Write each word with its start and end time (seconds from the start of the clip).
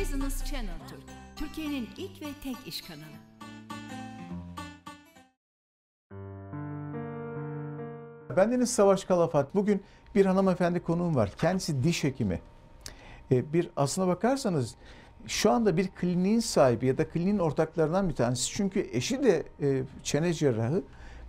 Business 0.00 0.44
Channel 0.44 0.78
Türk, 0.88 1.00
Türkiye'nin 1.36 1.88
ilk 1.96 2.22
ve 2.22 2.26
tek 2.42 2.56
iş 2.66 2.82
kanalı. 2.82 3.18
Bendeniz 8.36 8.70
Savaş 8.70 9.04
Kalafat. 9.04 9.54
Bugün 9.54 9.82
bir 10.14 10.26
hanımefendi 10.26 10.80
konuğum 10.80 11.14
var. 11.16 11.32
Kendisi 11.40 11.84
diş 11.84 12.04
hekimi. 12.04 12.40
Ee, 13.32 13.52
Bir 13.52 13.70
aslına 13.76 14.08
bakarsanız 14.08 14.74
şu 15.26 15.50
anda 15.50 15.76
bir 15.76 15.88
kliniğin 15.88 16.40
sahibi 16.40 16.86
ya 16.86 16.98
da 16.98 17.08
kliniğin 17.08 17.38
ortaklarından 17.38 18.08
bir 18.08 18.14
tanesi. 18.14 18.52
Çünkü 18.52 18.88
eşi 18.92 19.22
de 19.22 19.44
e, 19.62 19.82
çene 20.02 20.32
cerrahı 20.32 20.82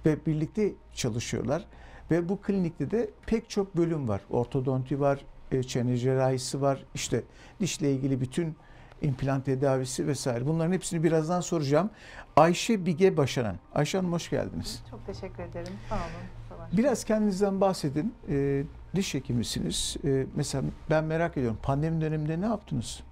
ve 0.06 0.26
birlikte 0.26 0.74
çalışıyorlar. 0.94 1.66
Ve 2.12 2.30
bu 2.30 2.42
klinikte 2.42 2.92
de 2.92 3.10
pek 3.26 3.50
çok 3.50 3.78
bölüm 3.78 4.08
var. 4.08 4.22
Ortodonti 4.30 5.00
var, 5.00 5.26
e, 5.52 5.64
çene 5.64 5.98
cerrahisi 5.98 6.62
var, 6.62 6.86
işte 6.96 7.24
dişle 7.60 7.92
ilgili 7.92 8.22
bütün 8.22 8.56
implant 9.02 9.46
tedavisi 9.46 10.08
vesaire. 10.08 10.48
Bunların 10.48 10.72
hepsini 10.74 11.04
birazdan 11.04 11.42
soracağım. 11.42 11.90
Ayşe 12.36 12.86
Bige 12.86 13.18
Başaran. 13.18 13.56
Ayşe 13.76 13.98
Hanım 13.98 14.14
hoş 14.14 14.30
geldiniz. 14.30 14.84
Çok 14.92 15.06
teşekkür 15.06 15.44
ederim. 15.44 15.74
Sağ 15.90 15.96
olun. 15.96 16.04
Savaş. 16.50 16.78
Biraz 16.78 17.04
kendinizden 17.04 17.62
bahsedin. 17.62 18.14
Ee, 18.30 18.64
diş 18.96 19.14
hekimisiniz. 19.14 19.98
Ee, 20.04 20.26
mesela 20.36 20.64
ben 20.90 21.04
merak 21.04 21.38
ediyorum. 21.38 21.60
Pandemi 21.64 22.02
döneminde 22.02 22.42
ne 22.42 22.46
yaptınız? 22.46 23.04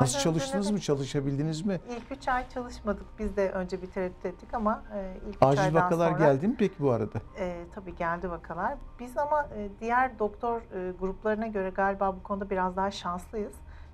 Nasıl 0.00 0.14
Pandemi 0.14 0.22
çalıştınız 0.24 0.66
dönemi 0.66 0.76
mı? 0.76 0.80
Çalışabildiniz 0.82 1.66
mi? 1.66 1.80
İlk 1.90 2.18
3 2.18 2.28
ay 2.28 2.48
çalışmadık. 2.48 3.04
Biz 3.18 3.36
de 3.36 3.50
önce 3.50 3.82
bir 3.82 3.86
tereddüt 3.86 4.26
ettik 4.26 4.54
ama 4.54 4.82
e, 4.94 5.16
ilk 5.28 5.36
3 5.36 5.42
Acil 5.42 5.60
aydan 5.64 5.74
vakalar 5.82 6.12
sonra 6.12 6.26
geldi 6.32 6.48
mi 6.48 6.54
peki 6.58 6.74
bu 6.80 6.90
arada? 6.90 7.18
e, 7.38 7.64
tabii 7.74 7.96
geldi 7.96 8.30
vakalar. 8.30 8.74
Biz 9.00 9.18
ama 9.18 9.48
e, 9.56 9.68
diğer 9.80 10.18
doktor 10.18 10.60
e, 10.60 10.92
gruplarına 11.00 11.46
göre 11.46 11.70
galiba 11.70 12.16
bu 12.16 12.22
konuda 12.22 12.50
biraz 12.50 12.76
daha 12.76 12.90
şanslıyız. 12.90 13.52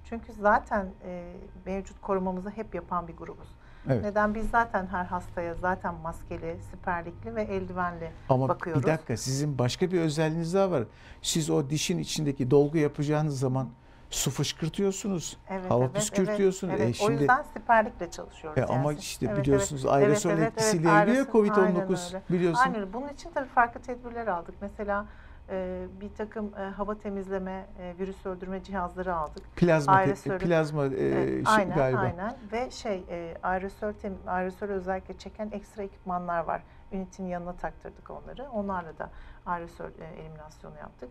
Çünkü 0.09 0.33
zaten 0.33 0.86
e, 1.06 1.33
mevcut 1.67 2.00
korumamızı 2.00 2.50
hep 2.50 2.75
yapan 2.75 3.08
bir 3.08 3.17
grubuz. 3.17 3.48
Evet. 3.89 4.03
Neden? 4.05 4.34
Biz 4.34 4.50
zaten 4.50 4.86
her 4.86 5.05
hastaya 5.05 5.55
zaten 5.55 5.94
maskeli, 5.94 6.56
siperlikli 6.70 7.34
ve 7.34 7.42
eldivenli 7.42 8.11
Ama 8.28 8.48
bakıyoruz. 8.48 8.83
bir 8.83 8.86
dakika 8.89 9.16
sizin 9.16 9.58
başka 9.58 9.91
bir 9.92 10.00
özelliğiniz 10.00 10.55
daha 10.55 10.70
var. 10.70 10.84
Siz 11.22 11.50
o 11.50 11.70
dişin 11.70 11.98
içindeki 11.98 12.50
dolgu 12.50 12.78
yapacağınız 12.78 13.39
zaman 13.39 13.69
su 14.11 14.31
fışkırtıyorsunuz. 14.31 15.36
Evet, 15.48 15.70
hava 15.70 15.84
evet, 15.84 15.94
püskürtüyorsunuz. 15.94 16.70
Evet, 16.72 16.81
E 16.81 16.84
evet. 16.84 16.94
O 17.03 17.06
şimdi- 17.06 17.20
yüzden 17.20 17.42
siperlikle 17.55 18.11
çalışıyoruz. 18.11 18.59
E 18.59 18.61
yani. 18.61 18.70
ama 18.72 18.92
işte 18.92 19.27
Evet, 19.27 19.38
biliyorsunuz 19.38 19.84
evet. 19.84 19.94
aerosol 19.94 20.31
Evet, 20.31 20.38
evet, 20.38 20.53
etkisiyle 20.53 20.88
evet, 20.88 21.09
aynen 21.09 21.25
Covid-19 21.25 22.06
öyle. 22.09 22.22
biliyorsun. 22.31 22.61
Aynen. 22.62 22.92
Bunun 22.92 23.09
için 23.09 23.31
tabii 23.34 23.48
farklı 23.48 23.81
tedbirler 23.81 24.27
aldık. 24.27 24.55
Mesela 24.61 25.06
e, 25.50 25.86
bir 26.00 26.14
takım 26.14 26.52
e, 26.58 26.62
hava 26.62 26.98
temizleme, 26.98 27.66
e, 27.78 27.94
virüs 27.98 28.27
öldürme 28.27 28.62
cihazları 28.62 29.14
aldık. 29.14 29.56
Plazma, 29.56 29.92
aerosol- 30.03 30.38
plazma 30.38 30.86
e, 30.86 30.91
şey 30.91 31.42
aynen, 31.47 31.77
galiba. 31.77 32.00
aynen. 32.00 32.36
Ve 32.53 32.70
şey, 32.70 33.05
e, 33.08 33.34
aerosol, 33.42 33.92
tem, 33.92 34.14
aerosol 34.27 34.66
özellikle 34.69 35.19
çeken 35.19 35.50
ekstra 35.53 35.83
ekipmanlar 35.83 36.44
var. 36.44 36.62
Ünitin 36.92 37.27
yanına 37.27 37.53
taktırdık 37.56 38.11
onları. 38.11 38.50
Onlarla 38.50 38.98
da 38.98 39.11
aerosol 39.47 39.84
e, 40.00 40.20
eliminasyonu 40.20 40.78
yaptık. 40.78 41.11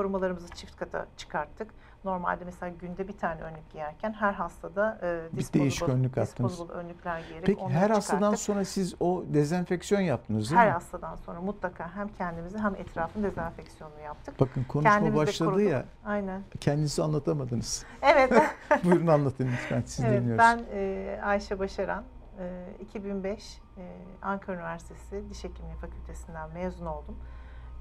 Korumalarımızı 0.00 0.48
çift 0.48 0.76
kata 0.76 1.06
çıkarttık. 1.16 1.70
Normalde 2.04 2.44
mesela 2.44 2.72
günde 2.80 3.08
bir 3.08 3.18
tane 3.18 3.40
önlük 3.42 3.70
giyerken 3.72 4.12
her 4.12 4.32
hastada 4.32 4.98
e, 5.02 5.52
değişik 5.54 5.88
önlük 5.88 6.16
disposable 6.16 6.72
önlükler 6.72 7.20
giyerek 7.28 7.46
Peki 7.46 7.60
her 7.68 7.90
hastadan 7.90 8.18
çıkarttık. 8.18 8.40
sonra 8.40 8.64
siz 8.64 8.94
o 9.00 9.24
dezenfeksiyon 9.28 10.00
yaptınız 10.00 10.50
değil 10.50 10.60
Her 10.60 10.66
mi? 10.66 10.72
hastadan 10.72 11.16
sonra 11.16 11.40
mutlaka 11.40 11.94
hem 11.96 12.08
kendimizi 12.08 12.58
hem 12.58 12.74
etrafın 12.74 13.22
dezenfeksiyonunu 13.22 14.00
yaptık. 14.00 14.40
Bakın 14.40 14.64
konuşma 14.64 14.90
Kendimiz 14.90 15.16
başladı 15.16 15.50
koruduk. 15.50 15.70
ya 15.70 15.84
Aynen. 16.06 16.42
kendinizi 16.60 17.02
anlatamadınız. 17.02 17.84
Evet. 18.02 18.32
Buyurun 18.84 19.06
anlatın 19.06 19.48
lütfen 19.52 19.82
siz 19.86 20.04
evet 20.04 20.20
dinliyoruz. 20.20 20.38
ben 20.44 20.64
e, 20.72 21.20
Ayşe 21.24 21.58
Başaran. 21.58 22.04
E, 22.38 22.74
2005 22.80 23.60
e, 23.78 23.82
Ankara 24.22 24.56
Üniversitesi 24.56 25.30
Diş 25.30 25.44
Hekimliği 25.44 25.76
Fakültesinden 25.76 26.50
mezun 26.50 26.86
oldum. 26.86 27.16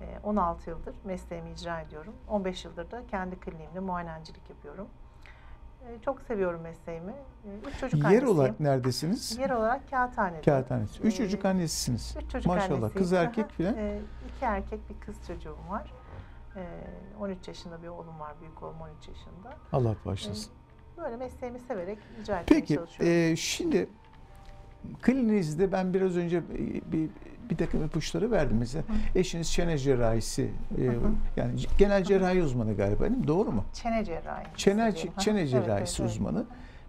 E, 0.01 0.19
16 0.23 0.69
yıldır 0.69 0.95
mesleğimi 1.03 1.51
icra 1.51 1.81
ediyorum. 1.81 2.13
15 2.29 2.66
yıldır 2.66 2.91
da 2.91 3.07
kendi 3.07 3.39
kliniğimde 3.39 3.79
muayenencilik 3.79 4.50
yapıyorum. 4.50 4.88
E, 5.89 6.01
çok 6.01 6.22
seviyorum 6.22 6.61
mesleğimi. 6.61 7.11
E, 7.11 7.67
üç 7.67 7.79
çocuk 7.79 8.00
Yer 8.00 8.06
annesiyim. 8.06 8.28
olarak 8.35 8.59
neredesiniz? 8.59 9.38
Yer 9.38 9.50
olarak 9.50 9.89
kağıthanede. 9.89 10.41
Kağıthanesi. 10.41 11.01
Üç 11.03 11.13
Ee, 11.13 11.17
çocuk 11.17 11.45
annesisiniz. 11.45 12.16
Üç 12.23 12.31
çocuk 12.31 12.47
Maşallah. 12.47 12.69
annesiyim. 12.78 12.97
Kız 12.97 13.13
erkek 13.13 13.50
filan. 13.51 13.73
iki 14.35 14.45
erkek 14.45 14.89
bir 14.89 15.00
kız 15.06 15.28
çocuğum 15.28 15.57
var. 15.69 15.94
E, 16.56 16.62
13 17.19 17.47
yaşında 17.47 17.83
bir 17.83 17.88
oğlum 17.88 18.19
var. 18.19 18.33
Büyük 18.41 18.63
oğlum 18.63 18.81
13 18.81 19.07
yaşında. 19.07 19.53
Allah 19.73 19.95
bağışlasın. 20.06 20.51
Böyle 20.97 21.17
mesleğimi 21.17 21.59
severek 21.59 22.00
icra 22.22 22.39
etmeye 22.39 22.59
Peki 22.59 22.75
çalışıyorum. 22.75 23.16
e, 23.31 23.35
şimdi 23.35 23.89
kliniğinizde 25.01 25.72
ben 25.72 25.94
biraz 25.94 26.18
önce 26.18 26.38
e, 26.38 26.91
bir 26.91 27.09
bir 27.50 27.57
takım 27.57 27.85
ipuçları 27.85 28.31
verdim 28.31 28.57
mesela. 28.59 28.84
Eşiniz 29.16 29.51
çene 29.51 29.78
cerrahisi 29.78 30.51
e, 30.78 30.84
Hı 30.84 30.90
hı. 30.91 31.12
yani 31.38 31.51
genel 31.78 32.03
cerrahi 32.03 32.44
uzmanı 32.44 32.75
galiba 32.78 33.03
değil 33.03 33.18
mi? 33.18 33.28
Doğru 33.28 33.51
mu? 33.51 33.66
Çene 33.74 34.06
cerrahi. 34.06 34.45
Çene, 34.56 34.94
çene 35.19 35.40
Evet, 35.40 35.50
cerrahisi 35.50 36.01
evet, 36.01 36.12
evet. 36.12 36.12
uzmanı 36.12 36.45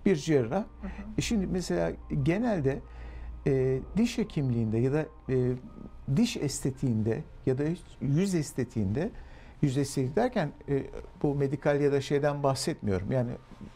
bir 0.06 0.16
cerrah. 0.16 0.64
Hı 0.80 0.86
hı. 0.86 0.90
E 1.18 1.20
şimdi 1.20 1.46
mesela 1.46 1.92
genelde 2.22 2.80
e, 3.46 3.78
diş 3.96 4.18
hekimliğinde 4.18 4.78
ya 4.78 4.92
da 4.92 5.06
e, 5.28 5.52
diş 6.16 6.36
estetiğinde 6.36 7.22
ya 7.46 7.58
da 7.58 7.62
yüz 8.00 8.34
estetiğinde 8.34 9.10
yüz 9.62 9.78
estetiği 9.78 10.16
derken 10.16 10.50
e, 10.68 10.82
bu 11.22 11.34
medikal 11.34 11.80
ya 11.80 11.92
da 11.92 12.00
şeyden 12.00 12.42
bahsetmiyorum. 12.42 13.12
Yani 13.12 13.30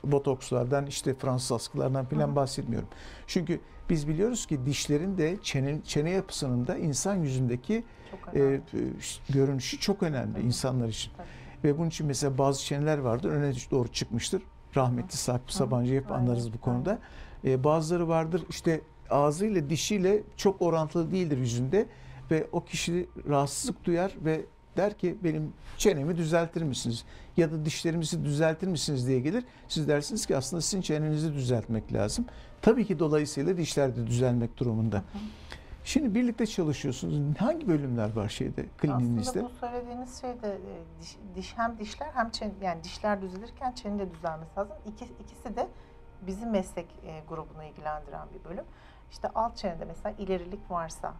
botokslardan 0.04 0.86
işte 0.86 1.14
Fransız 1.14 1.52
askılardan 1.52 2.02
Hı 2.04 2.08
falan 2.08 2.28
hı. 2.28 2.36
bahsetmiyorum. 2.36 2.88
Çünkü 3.26 3.60
biz 3.90 4.08
biliyoruz 4.08 4.46
ki 4.46 4.66
dişlerin 4.66 5.18
de 5.18 5.36
çene, 5.42 5.78
çene 5.84 6.10
yapısının 6.10 6.66
da 6.66 6.76
insan 6.76 7.14
yüzündeki 7.14 7.84
e, 8.34 8.38
önemli. 8.38 8.62
görünüşü 9.28 9.78
çok 9.78 10.02
önemli 10.02 10.32
Tabii. 10.32 10.46
insanlar 10.46 10.88
için. 10.88 11.12
Tabii. 11.16 11.26
Ve 11.64 11.78
bunun 11.78 11.88
için 11.88 12.06
mesela 12.06 12.38
bazı 12.38 12.64
çeneler 12.64 12.98
vardır 12.98 13.30
öne 13.30 13.52
doğru 13.70 13.88
çıkmıştır. 13.88 14.42
Rahmetli 14.76 15.16
Sakıp 15.16 15.52
Sabancı 15.52 15.94
hep 15.94 16.12
anlarız 16.12 16.52
bu 16.52 16.60
konuda. 16.60 16.98
Ee, 17.44 17.64
bazıları 17.64 18.08
vardır 18.08 18.44
işte 18.50 18.80
ağzıyla 19.10 19.70
dişiyle 19.70 20.22
çok 20.36 20.62
orantılı 20.62 21.12
değildir 21.12 21.38
yüzünde 21.38 21.86
ve 22.30 22.46
o 22.52 22.64
kişi 22.64 23.08
rahatsızlık 23.28 23.84
duyar 23.84 24.16
ve 24.24 24.44
der 24.76 24.98
ki 24.98 25.18
benim 25.24 25.52
çenemi 25.78 26.16
düzeltir 26.16 26.62
misiniz? 26.62 27.04
Ya 27.36 27.52
da 27.52 27.64
dişlerimizi 27.64 28.24
düzeltir 28.24 28.68
misiniz 28.68 29.06
diye 29.08 29.20
gelir. 29.20 29.44
Siz 29.68 29.88
dersiniz 29.88 30.26
ki 30.26 30.36
aslında 30.36 30.62
sizin 30.62 30.82
çenenizi 30.82 31.34
düzeltmek 31.34 31.92
lazım. 31.92 32.24
Tabii 32.62 32.86
ki 32.86 32.98
dolayısıyla 32.98 33.56
dişler 33.56 33.96
de 33.96 34.06
düzelmek 34.06 34.56
durumunda. 34.56 35.02
Şimdi 35.84 36.14
birlikte 36.14 36.46
çalışıyorsunuz. 36.46 37.38
Hangi 37.38 37.68
bölümler 37.68 38.16
var 38.16 38.28
şeyde 38.28 38.66
kliniğinizde? 38.78 39.30
Aslında 39.30 39.44
bu 39.44 39.48
söylediğiniz 39.48 40.20
şey 40.20 40.42
de 40.42 40.48
e, 40.48 41.00
diş, 41.00 41.16
diş 41.34 41.52
hem 41.56 41.78
dişler 41.78 42.08
hem 42.14 42.30
çene, 42.30 42.52
yani 42.62 42.84
dişler 42.84 43.22
düzelirken 43.22 43.72
çene 43.72 43.98
de 43.98 44.10
düzelmesi 44.10 44.50
lazım. 44.58 44.76
İki, 44.86 45.04
ikisi 45.04 45.56
de 45.56 45.68
bizim 46.26 46.50
meslek 46.50 46.86
e, 47.06 47.22
grubunu 47.28 47.64
ilgilendiren 47.64 48.28
bir 48.34 48.50
bölüm. 48.50 48.64
İşte 49.10 49.28
alt 49.34 49.56
çenede 49.56 49.84
mesela 49.84 50.14
ilerilik 50.18 50.70
varsa, 50.70 51.14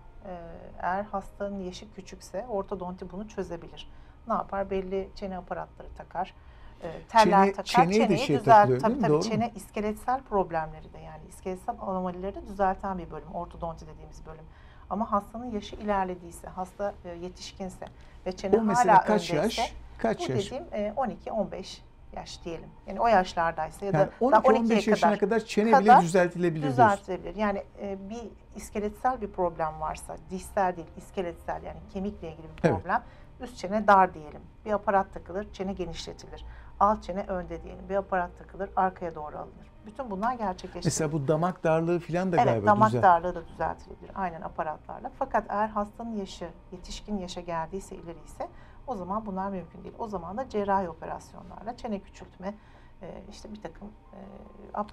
eğer 0.83 1.03
hastanın 1.03 1.61
yaşı 1.61 1.93
küçükse 1.93 2.47
ortodonti 2.49 3.11
bunu 3.13 3.29
çözebilir. 3.29 3.91
Ne 4.29 4.35
yapar? 4.35 4.71
Belli 4.71 5.09
çene 5.15 5.39
aparatları 5.39 5.89
takar. 5.97 6.35
e, 6.83 7.03
Teller 7.09 7.45
Çene- 7.47 7.51
takar. 7.53 7.65
çeneye 7.65 8.01
de 8.01 8.07
Çeneyi 8.09 8.27
şey 8.27 8.39
düzelt. 8.39 8.69
Tabii 8.69 8.79
tabii 8.79 9.09
Doğru 9.09 9.17
mu? 9.17 9.23
çene 9.23 9.53
iskeletsel 9.55 10.21
problemleri 10.23 10.93
de 10.93 10.99
yani 10.99 11.23
iskeletsel 11.29 11.75
anomalileri 11.81 12.35
de 12.35 12.47
düzelten 12.47 12.99
bir 12.99 13.11
bölüm. 13.11 13.35
Ortodonti 13.35 13.87
dediğimiz 13.87 14.27
bölüm. 14.27 14.45
Ama 14.91 15.13
hastanın 15.13 15.51
yaşı 15.51 15.77
ilerlediyse, 15.77 16.49
hasta 16.49 16.95
e, 17.05 17.09
yetişkinse 17.09 17.87
ve 18.27 18.33
çene 18.37 18.57
O 18.59 18.63
mesela 18.63 18.95
hala 18.95 19.05
kaç 19.05 19.31
öndeyse, 19.31 19.61
yaş? 19.63 19.75
Kaç 19.99 20.29
bu 20.29 20.33
yaş? 20.33 20.47
dediğim 20.47 20.65
e, 20.73 20.93
12-15 20.97 21.81
yaş 22.17 22.45
diyelim. 22.45 22.69
Yani 22.87 23.01
o 23.01 23.07
yaşlardaysa 23.07 23.87
ya 23.87 23.93
da 23.93 23.99
Yani 23.99 24.09
daha 24.33 24.41
12-15 24.41 24.43
12'ye 24.43 24.75
yaşına 24.75 24.95
kadar, 25.01 25.19
kadar 25.19 25.41
çene 25.41 25.71
kadar 25.71 25.85
bile 25.99 26.03
düzeltilebilir 26.07 26.63
diyorsun. 26.63 26.85
düzeltilebilir. 26.85 27.37
Yani 27.37 27.65
e, 27.81 27.99
bir 28.11 28.21
iskeletsel 28.57 29.21
bir 29.21 29.31
problem 29.33 29.81
varsa, 29.81 30.17
dişsel 30.31 30.77
değil, 30.77 30.89
iskeletsel 30.97 31.63
yani 31.63 31.79
kemikle 31.93 32.29
ilgili 32.33 32.47
bir 32.57 32.69
Evet. 32.69 32.77
problem, 32.83 33.03
üst 33.41 33.57
çene 33.57 33.87
dar 33.87 34.15
diyelim. 34.15 34.41
Bir 34.65 34.73
aparat 34.73 35.15
takılır, 35.15 35.53
çene 35.53 35.73
genişletilir. 35.73 36.45
Alt 36.81 37.03
çene 37.03 37.25
önde 37.29 37.63
diyelim. 37.63 37.89
Bir 37.89 37.95
aparat 37.97 38.31
takılır, 38.39 38.71
arkaya 38.77 39.15
doğru 39.15 39.37
alınır. 39.39 39.71
Bütün 39.87 40.11
bunlar 40.11 40.35
gerçekleştirilir. 40.35 40.85
Mesela 40.87 41.13
bu 41.13 41.29
damak 41.29 41.65
darlığı 41.65 42.01
falan 42.01 42.33
da 42.33 42.37
Evet, 42.37 42.47
galiba 42.47 42.67
damak 42.67 42.89
düzel- 42.89 43.03
darlığı 43.03 43.35
da 43.35 43.49
düzeltilebilir. 43.49 44.11
Aynen 44.15 44.41
aparatlarla. 44.43 45.11
Fakat 45.19 45.45
eğer 45.49 45.69
hastanın 45.69 46.17
yaşı 46.17 46.49
yetişkin 46.73 47.19
yaşa 47.19 47.41
geldiyse, 47.41 47.97
ileri 47.97 48.19
ise 48.27 48.49
o 48.91 48.97
zaman 48.97 49.27
bunlar 49.27 49.51
mümkün 49.51 49.85
değil. 49.85 49.95
O 49.99 50.09
zaman 50.09 50.37
da 50.37 50.49
cerrahi 50.49 50.89
operasyonlarla 50.89 51.77
çene 51.77 52.01
küçültme, 52.01 52.55
e, 53.03 53.23
işte 53.31 53.53
bir 53.53 53.63
takım 53.63 53.89
e, 54.13 54.19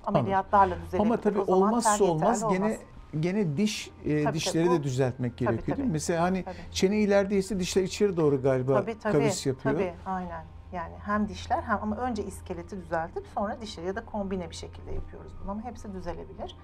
ameliyatlarla 0.05 0.75
düzelebilir. 0.75 0.99
Ama 0.99 1.17
tabii 1.17 1.39
O 1.39 1.55
olmazsa 1.55 2.03
olmaz 2.03 2.39
gene 2.49 2.65
olmaz. 2.65 2.77
gene 3.19 3.57
diş 3.57 3.91
e, 4.05 4.23
Tabii, 4.23 4.33
dişleri 4.35 4.65
tabii. 4.67 4.79
de 4.79 4.83
düzeltmek 4.83 5.37
gerekiyor 5.37 5.65
değil 5.67 5.77
mi? 5.77 5.83
tabii. 5.83 5.91
Mesela 5.91 6.23
hani 6.23 6.43
Tabii. 6.43 6.55
çene 6.71 6.97
ilerideyse 6.99 7.59
dişler 7.59 7.83
içeri 7.83 8.17
doğru 8.17 8.41
galiba 8.41 8.73
Tabii 8.81 8.99
tabii. 8.99 9.13
kavis 9.13 9.45
yapıyor. 9.45 9.75
Tabii 9.75 9.93
aynen. 10.05 10.45
Yani 10.73 10.93
hem 11.05 11.27
dişler 11.27 11.61
hem 11.61 11.79
ama 11.83 11.95
önce 11.97 12.23
iskeleti 12.25 12.77
düzeltip 12.77 13.25
sonra 13.35 13.61
dişleri 13.61 13.87
ya 13.87 13.95
da 13.95 14.05
kombine 14.05 14.49
bir 14.49 14.55
şekilde 14.55 14.91
yapıyoruz 14.91 15.31
bunu 15.43 15.51
ama 15.51 15.63
hepsi 15.63 15.93
düzelebilir. 15.93 16.55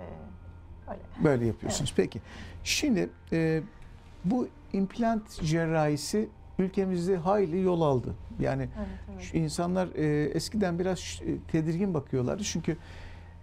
Ee, 0.00 0.04
öyle. 0.90 1.00
Böyle 1.24 1.46
yapıyorsunuz. 1.46 1.92
Peki. 1.96 2.20
Şimdi 2.64 3.10
e, 3.32 3.62
bu 4.24 4.48
implant 4.72 5.30
cerrahisi 5.42 6.28
ülkemizde 6.58 7.16
hayli 7.16 7.60
yol 7.60 7.80
aldı. 7.80 8.14
Yani 8.40 8.62
Evet, 8.78 8.88
evet. 9.14 9.34
insanlar 9.34 9.88
e, 9.94 10.24
eskiden 10.24 10.78
biraz 10.78 10.98
e, 11.26 11.50
tedirgin 11.52 11.94
bakıyorlardı. 11.94 12.42
Çünkü 12.42 12.76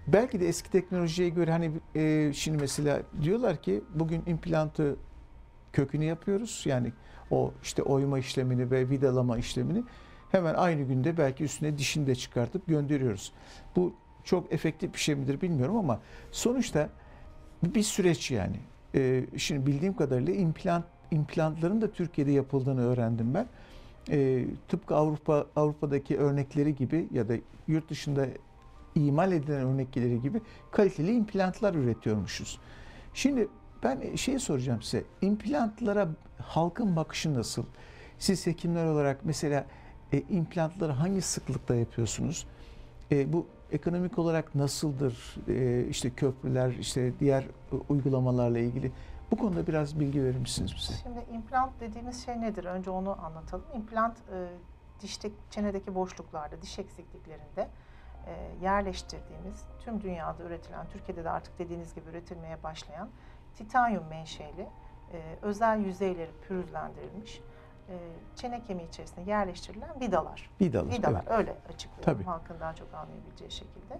belki 0.08 0.40
de 0.40 0.48
eski 0.48 0.72
teknolojiye 0.72 1.30
göre 1.30 1.52
hani 1.52 1.72
e, 1.96 2.34
şimdi 2.34 2.58
mesela 2.58 3.02
diyorlar 3.22 3.62
ki 3.62 3.84
bugün 3.96 4.24
implantı 4.26 4.96
kökünü 5.74 6.06
yapıyoruz. 6.06 6.64
Yani 6.66 6.92
o 7.32 7.52
işte 7.64 7.84
oyma 7.84 8.20
işlemini 8.20 8.72
ve 8.72 8.90
vidalama 8.90 9.38
işlemini 9.38 9.84
hemen 10.32 10.54
aynı 10.54 10.82
günde 10.82 11.18
belki 11.18 11.44
üstüne 11.44 11.78
dişini 11.78 12.08
de 12.08 12.16
çıkartıp 12.16 12.68
gönderiyoruz. 12.68 13.32
Bu 13.76 13.94
çok 14.24 14.54
efektif 14.54 14.94
bir 14.94 15.00
şey 15.00 15.16
midir 15.16 15.42
bilmiyorum 15.42 15.78
ama 15.78 16.00
sonuçta 16.32 16.90
bir 17.64 17.84
süreç 17.84 18.32
yani. 18.32 18.60
Ee, 18.96 19.26
şimdi 19.38 19.66
bildiğim 19.66 19.96
kadarıyla 19.96 20.34
implant 20.34 20.86
implantların 21.12 21.82
da 21.82 21.92
Türkiye'de 21.92 22.32
yapıldığını 22.32 22.82
öğrendim 22.82 23.34
ben. 23.34 23.48
Ee, 24.12 24.46
tıpkı 24.68 24.96
Avrupa 24.96 25.46
Avrupa'daki 25.56 26.18
örnekleri 26.18 26.76
gibi 26.76 27.08
ya 27.12 27.30
da 27.30 27.34
yurt 27.68 27.90
dışında 27.90 28.28
imal 28.96 29.32
edilen 29.32 29.62
örnekleri 29.68 30.22
gibi 30.22 30.42
kaliteli 30.72 31.16
implantlar 31.16 31.74
üretiyormuşuz. 31.74 32.60
Şimdi 33.14 33.48
ben 33.84 34.16
şey 34.16 34.40
soracağım 34.40 34.82
size. 34.82 35.04
İmplantlara 35.22 36.10
halkın 36.42 36.96
bakışı 36.96 37.34
nasıl? 37.34 37.64
Siz 38.20 38.48
hekimler 38.48 38.86
olarak 38.86 39.20
mesela 39.24 39.66
e, 40.14 40.24
implantları 40.30 40.92
hangi 40.92 41.22
sıklıkta 41.22 41.76
yapıyorsunuz? 41.76 42.48
E, 43.12 43.34
bu 43.34 43.46
ekonomik 43.72 44.20
olarak 44.20 44.56
nasıldır? 44.56 45.36
E, 45.48 45.88
işte 45.90 46.10
köprüler, 46.10 46.74
işte 46.80 47.14
diğer 47.20 47.42
e, 47.44 47.76
uygulamalarla 47.90 48.60
ilgili. 48.60 48.92
Bu 49.32 49.38
konuda 49.38 49.68
biraz 49.68 50.00
bilgi 50.00 50.24
verir 50.24 50.38
misiniz 50.38 50.74
bize? 50.78 50.94
Şimdi 50.94 51.26
implant 51.32 51.80
dediğimiz 51.80 52.26
şey 52.26 52.42
nedir? 52.42 52.66
Önce 52.66 52.90
onu 52.90 53.26
anlatalım. 53.26 53.66
İmplant 53.74 54.18
e, 54.18 54.48
dişte, 55.02 55.30
çenedeki 55.50 55.96
boşluklarda, 55.96 56.62
diş 56.62 56.80
eksikliklerinde 56.80 57.70
e, 58.28 58.34
yerleştirdiğimiz, 58.62 59.64
tüm 59.80 60.02
dünyada 60.02 60.44
üretilen, 60.44 60.88
Türkiye'de 60.88 61.24
de 61.24 61.30
artık 61.30 61.60
dediğiniz 61.60 61.96
gibi 61.96 62.10
üretilmeye 62.10 62.64
başlayan 62.64 63.10
titanyum 63.56 64.04
menşeli 64.10 64.68
e, 65.14 65.38
özel 65.42 65.80
yüzeyleri 65.80 66.32
pürüzlendirilmiş 66.48 67.42
e, 67.90 67.94
çene 68.36 68.64
kemiği 68.64 68.88
içerisine 68.88 69.24
yerleştirilen 69.24 70.02
vidalar. 70.02 70.50
Vidalar. 70.62 70.92
Vidalar 70.92 71.24
evet. 71.28 71.38
öyle 71.38 71.56
açıklıyorum 71.74 72.14
Tabii. 72.14 72.24
halkın 72.24 72.60
daha 72.60 72.76
çok 72.76 72.94
anlayabileceği 72.94 73.52
şekilde. 73.52 74.00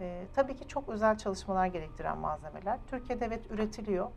Ee, 0.00 0.24
tabii 0.34 0.56
ki 0.56 0.68
çok 0.68 0.88
özel 0.88 1.18
çalışmalar 1.18 1.66
gerektiren 1.66 2.18
malzemeler. 2.18 2.78
Türkiye'de 2.86 3.24
evet 3.24 3.50
üretiliyor. 3.50 4.10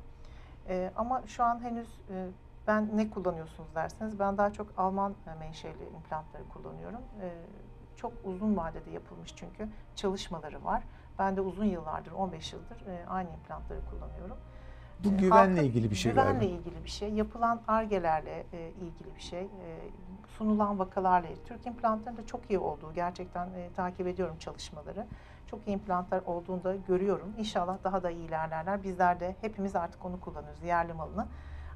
Ee, 0.69 0.91
ama 0.95 1.23
şu 1.27 1.43
an 1.43 1.59
henüz 1.63 1.99
e, 2.09 2.27
ben 2.67 2.97
ne 2.97 3.09
kullanıyorsunuz 3.09 3.75
derseniz 3.75 4.19
ben 4.19 4.37
daha 4.37 4.53
çok 4.53 4.67
Alman 4.77 5.15
e, 5.27 5.39
menşeli 5.39 5.89
implantları 5.95 6.43
kullanıyorum. 6.49 7.01
Ee, 7.21 7.31
çok 7.95 8.13
uzun 8.23 8.57
vadede 8.57 8.89
yapılmış 8.91 9.35
çünkü 9.35 9.69
çalışmaları 9.95 10.63
var. 10.63 10.83
Ben 11.19 11.37
de 11.37 11.41
uzun 11.41 11.65
yıllardır, 11.65 12.11
15 12.11 12.53
yıldır 12.53 12.87
e, 12.87 13.05
aynı 13.07 13.29
implantları 13.33 13.79
kullanıyorum. 13.89 14.37
Bu 14.99 15.07
E, 15.07 15.11
güvenle 15.11 15.35
halkın- 15.59 15.63
ilgili 15.63 15.91
bir 15.91 15.95
şey 15.95 16.11
Güvenle 16.11 16.31
galiba. 16.39 16.45
ilgili 16.59 16.83
bir 16.83 16.89
şey. 16.89 17.13
Yapılan 17.13 17.61
argelerle 17.67 18.45
e, 18.53 18.69
ilgili 18.69 19.15
bir 19.15 19.21
şey. 19.21 19.41
E, 19.41 19.79
sunulan 20.27 20.79
vakalarla. 20.79 21.27
Türk 21.45 21.65
implantlarının 21.65 22.21
da 22.21 22.25
çok 22.25 22.49
iyi 22.49 22.59
olduğu 22.59 22.93
gerçekten 22.93 23.47
e, 23.53 23.69
takip 23.75 24.07
ediyorum 24.07 24.35
çalışmaları. 24.39 25.07
Çok 25.47 25.67
iyi 25.67 25.71
implantlar 25.71 26.21
olduğunu 26.25 26.63
da 26.63 26.75
görüyorum. 26.75 27.33
İnşallah 27.37 27.77
daha 27.83 28.03
da 28.03 28.09
iyi 28.09 28.27
ilerlerler. 28.27 28.83
Bizler 28.83 29.19
de 29.19 29.35
hepimiz 29.41 29.75
artık 29.75 30.05
onu 30.05 30.19
kullanıyoruz. 30.21 30.63
Yerli 30.63 30.93
malını. 30.93 31.27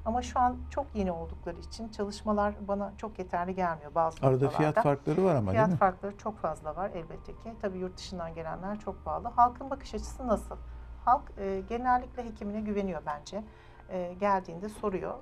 Ama 0.04 0.22
şu 0.22 0.40
an 0.40 0.56
çok 0.70 0.86
yeni 0.94 1.12
oldukları 1.12 1.56
için 1.58 1.88
çalışmalar 1.88 2.54
bana 2.68 2.92
çok 2.96 3.18
yeterli 3.18 3.54
gelmiyor 3.54 3.94
bazı 3.94 4.16
Arada 4.26 4.30
noktalarda. 4.44 4.56
fiyat 4.56 4.74
farkları 4.82 5.24
var 5.24 5.34
ama 5.34 5.50
Fiyat 5.50 5.66
değil 5.66 5.74
mi? 5.74 5.78
farkları 5.78 6.16
çok 6.18 6.38
fazla 6.38 6.76
var 6.76 6.90
elbette 6.94 7.32
ki. 7.36 7.54
Tabii 7.62 7.78
yurt 7.78 7.96
dışından 7.96 8.34
gelenler 8.34 8.78
çok 8.78 9.04
pahalı. 9.04 9.28
Halkın 9.28 9.70
bakış 9.70 9.94
açısı 9.94 10.28
nasıl? 10.28 10.56
Halk 11.04 11.22
e, 11.38 11.62
genellikle 11.68 12.24
hekimine 12.24 12.60
güveniyor 12.60 13.02
bence. 13.06 13.44
E, 13.88 14.14
geldiğinde 14.20 14.68
soruyor. 14.68 15.14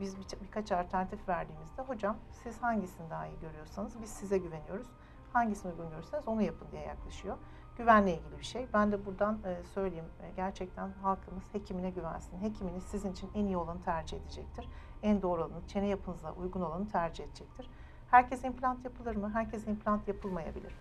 Biz 0.00 0.18
bir, 0.18 0.26
birkaç 0.42 0.72
alternatif 0.72 1.28
verdiğimizde 1.28 1.82
hocam 1.82 2.16
siz 2.42 2.62
hangisini 2.62 3.10
daha 3.10 3.26
iyi 3.26 3.40
görüyorsanız 3.40 4.00
biz 4.02 4.10
size 4.10 4.38
güveniyoruz. 4.38 4.86
Hangisini 5.32 5.72
uygun 5.72 5.90
görürseniz 5.90 6.28
onu 6.28 6.42
yapın 6.42 6.66
diye 6.72 6.82
yaklaşıyor. 6.82 7.36
Güvenle 7.78 8.12
ilgili 8.18 8.38
bir 8.38 8.44
şey. 8.44 8.66
Ben 8.74 8.92
de 8.92 9.06
buradan 9.06 9.38
e, 9.44 9.56
söyleyeyim. 9.74 10.04
E, 10.22 10.30
gerçekten 10.36 10.90
halkımız 11.02 11.42
hekimine 11.52 11.90
güvensin. 11.90 12.40
Hekiminiz 12.40 12.82
sizin 12.84 13.12
için 13.12 13.30
en 13.34 13.44
iyi 13.44 13.56
olanı 13.56 13.82
tercih 13.82 14.16
edecektir. 14.16 14.68
En 15.02 15.22
doğru 15.22 15.40
olanı, 15.44 15.66
çene 15.68 15.86
yapınıza 15.86 16.32
uygun 16.32 16.60
olanı 16.60 16.88
tercih 16.88 17.24
edecektir. 17.24 17.70
Herkes 18.10 18.44
implant 18.44 18.84
yapılır 18.84 19.16
mı? 19.16 19.30
Herkes 19.34 19.66
implant 19.66 20.08
yapılmayabilir. 20.08 20.72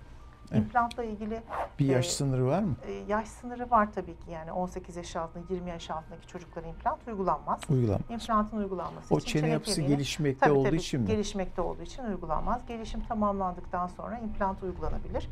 Evet. 0.52 0.62
İmplantla 0.62 1.04
ilgili 1.04 1.42
Bir 1.80 1.86
yaş 1.86 2.08
e, 2.08 2.10
sınırı 2.10 2.46
var 2.48 2.60
mı? 2.64 2.76
e, 2.88 2.92
yaş 2.92 3.28
sınırı 3.28 3.72
var 3.72 3.94
tabii 3.94 4.16
ki. 4.20 4.32
Yani 4.32 4.52
18 4.52 4.96
yaş 4.96 5.16
altında, 5.16 5.44
20 5.54 5.70
yaş 5.70 5.90
altındaki 5.92 6.28
çocuklara 6.28 6.68
implant 6.68 7.08
uygulanmaz. 7.08 7.62
Uygulanmaz. 7.70 8.10
İmplantın 8.10 8.58
uygulanması 8.58 9.16
O 9.16 9.18
için 9.18 9.40
çene 9.40 9.50
yapısı 9.52 9.82
gelişmekte 9.82 10.40
Tabii 10.46 10.58
olduğu 10.58 10.68
tabii, 10.68 10.78
için 10.78 11.02
mi? 11.02 11.08
gelişmekte 11.08 11.62
olduğu 11.62 11.82
için 11.82 12.04
uygulanmaz. 12.04 12.66
Gelişim 12.68 13.02
tamamlandıktan 13.04 13.88
sonra 13.88 14.18
implant 14.18 14.64
uygulanabilir. 14.64 15.30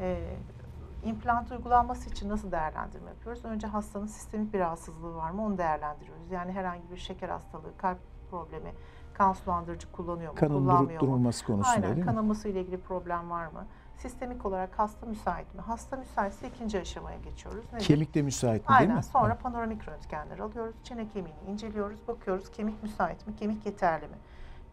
Ee, 0.00 0.18
implant 1.06 1.52
uygulanması 1.52 2.10
için 2.10 2.28
nasıl 2.28 2.52
değerlendirme 2.52 3.10
yapıyoruz? 3.10 3.44
Önce 3.44 3.66
hastanın 3.66 4.06
sistemik 4.06 4.52
bir 4.54 4.58
rahatsızlığı 4.58 5.14
var 5.16 5.30
mı 5.30 5.44
onu 5.44 5.58
değerlendiriyoruz. 5.58 6.30
Yani 6.30 6.52
herhangi 6.52 6.90
bir 6.90 6.96
şeker 6.96 7.28
hastalığı, 7.28 7.76
kalp 7.76 7.98
problemi, 8.30 8.72
kan 9.14 9.32
sulandırıcı 9.32 9.92
kullanıyor 9.92 10.32
mu, 10.32 10.38
Kanın 10.38 10.50
durup 10.54 10.62
kullanmıyor 10.64 11.00
mu? 11.02 11.06
durmaması 11.06 11.44
konusunda 11.46 11.70
Aynen, 11.76 11.82
değil 11.88 11.96
mi? 11.98 12.04
kanaması 12.04 12.48
ile 12.48 12.60
ilgili 12.60 12.80
problem 12.80 13.30
var 13.30 13.46
mı? 13.46 13.66
Sistemik 13.96 14.46
olarak 14.46 14.78
hasta 14.78 15.06
müsait 15.06 15.54
mi? 15.54 15.60
Hasta 15.60 15.96
müsaitse 15.96 16.48
ikinci 16.48 16.80
aşamaya 16.80 17.18
geçiyoruz. 17.18 17.64
Nedir? 17.72 17.84
Kemik 17.84 18.14
de 18.14 18.22
müsait 18.22 18.62
mi 18.62 18.68
değil 18.68 18.80
Aynen. 18.80 18.96
mi? 18.96 19.02
Sonra 19.02 19.34
panoramik 19.38 19.88
röntgenler 19.88 20.38
alıyoruz. 20.38 20.74
Çene 20.84 21.08
kemiğini 21.08 21.40
inceliyoruz. 21.48 22.08
Bakıyoruz 22.08 22.50
kemik 22.50 22.82
müsait 22.82 23.26
mi? 23.26 23.36
Kemik 23.36 23.66
yeterli 23.66 24.08
mi? 24.08 24.16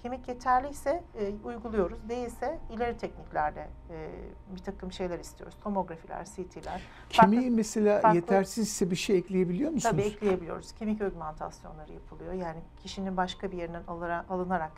Kemik 0.03 0.27
yeterli 0.27 0.69
ise 0.69 1.03
e, 1.19 1.33
uyguluyoruz. 1.43 2.09
Değilse 2.09 2.59
ileri 2.71 2.97
tekniklerle 2.97 3.69
e, 3.89 4.09
bir 4.55 4.59
takım 4.59 4.91
şeyler 4.91 5.19
istiyoruz. 5.19 5.57
Tomografiler, 5.63 6.25
CT'ler. 6.25 6.81
Kemiği 7.09 7.51
mesela 7.51 7.99
farklı- 8.01 8.15
yetersizse 8.15 8.91
bir 8.91 8.95
şey 8.95 9.17
ekleyebiliyor 9.17 9.71
musunuz? 9.71 9.91
Tabii 9.91 10.01
ekleyebiliyoruz. 10.01 10.71
Kemik 10.71 11.01
augmentasyonları 11.01 11.93
yapılıyor. 11.93 12.33
Yani 12.33 12.59
kişinin 12.77 13.17
başka 13.17 13.51
bir 13.51 13.57
yerinden 13.57 13.83
alınarak 14.29 14.71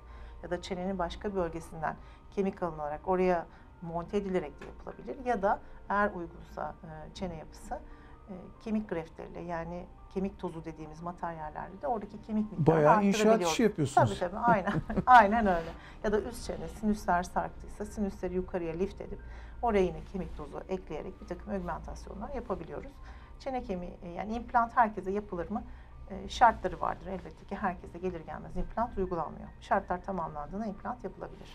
ya 0.43 0.49
da 0.49 0.61
çenenin 0.61 0.99
başka 0.99 1.35
bölgesinden 1.35 1.95
kemik 2.31 2.63
alınarak 2.63 3.07
oraya 3.07 3.45
monte 3.81 4.17
edilerek 4.17 4.61
de 4.61 4.65
yapılabilir. 4.65 5.25
Ya 5.25 5.41
da 5.41 5.59
eğer 5.89 6.11
uygunsa 6.11 6.75
e, 6.83 7.13
çene 7.13 7.35
yapısı 7.35 7.79
e, 8.29 8.33
kemik 8.63 8.89
greftleriyle 8.89 9.39
yani 9.39 9.85
kemik 10.13 10.39
tozu 10.39 10.65
dediğimiz 10.65 11.01
materyallerle 11.01 11.81
de 11.81 11.87
oradaki 11.87 12.21
kemik 12.21 12.51
miktarını 12.51 12.67
Bayağı 12.67 13.03
inşaat 13.03 13.41
işi 13.41 13.63
yapıyorsunuz. 13.63 14.09
Tabii 14.09 14.19
tabii 14.19 14.39
aynen. 14.39 14.73
aynen 15.05 15.47
öyle. 15.47 15.69
Ya 16.03 16.11
da 16.11 16.21
üst 16.21 16.45
çene 16.45 16.67
sinüsler 16.67 17.23
sarktıysa 17.23 17.85
sinüsleri 17.85 18.33
yukarıya 18.33 18.73
lift 18.73 19.01
edip 19.01 19.19
oraya 19.61 19.83
yine 19.83 20.03
kemik 20.11 20.37
tozu 20.37 20.61
ekleyerek 20.69 21.21
bir 21.21 21.27
takım 21.27 21.53
augmentasyonlar 21.53 22.35
yapabiliyoruz. 22.35 22.91
Çene 23.39 23.63
kemiği 23.63 23.93
e, 24.03 24.09
yani 24.09 24.35
implant 24.35 24.77
herkese 24.77 25.11
yapılır 25.11 25.49
mı? 25.49 25.63
E, 26.09 26.29
şartları 26.29 26.81
vardır 26.81 27.07
elbette 27.07 27.45
ki 27.45 27.55
herkese 27.55 27.97
gelir 27.97 28.21
gelmez 28.25 28.57
implant 28.57 28.97
uygulanmıyor. 28.97 29.47
Şartlar 29.61 30.03
tamamlandığında 30.03 30.65
implant 30.65 31.03
yapılabilir. 31.03 31.53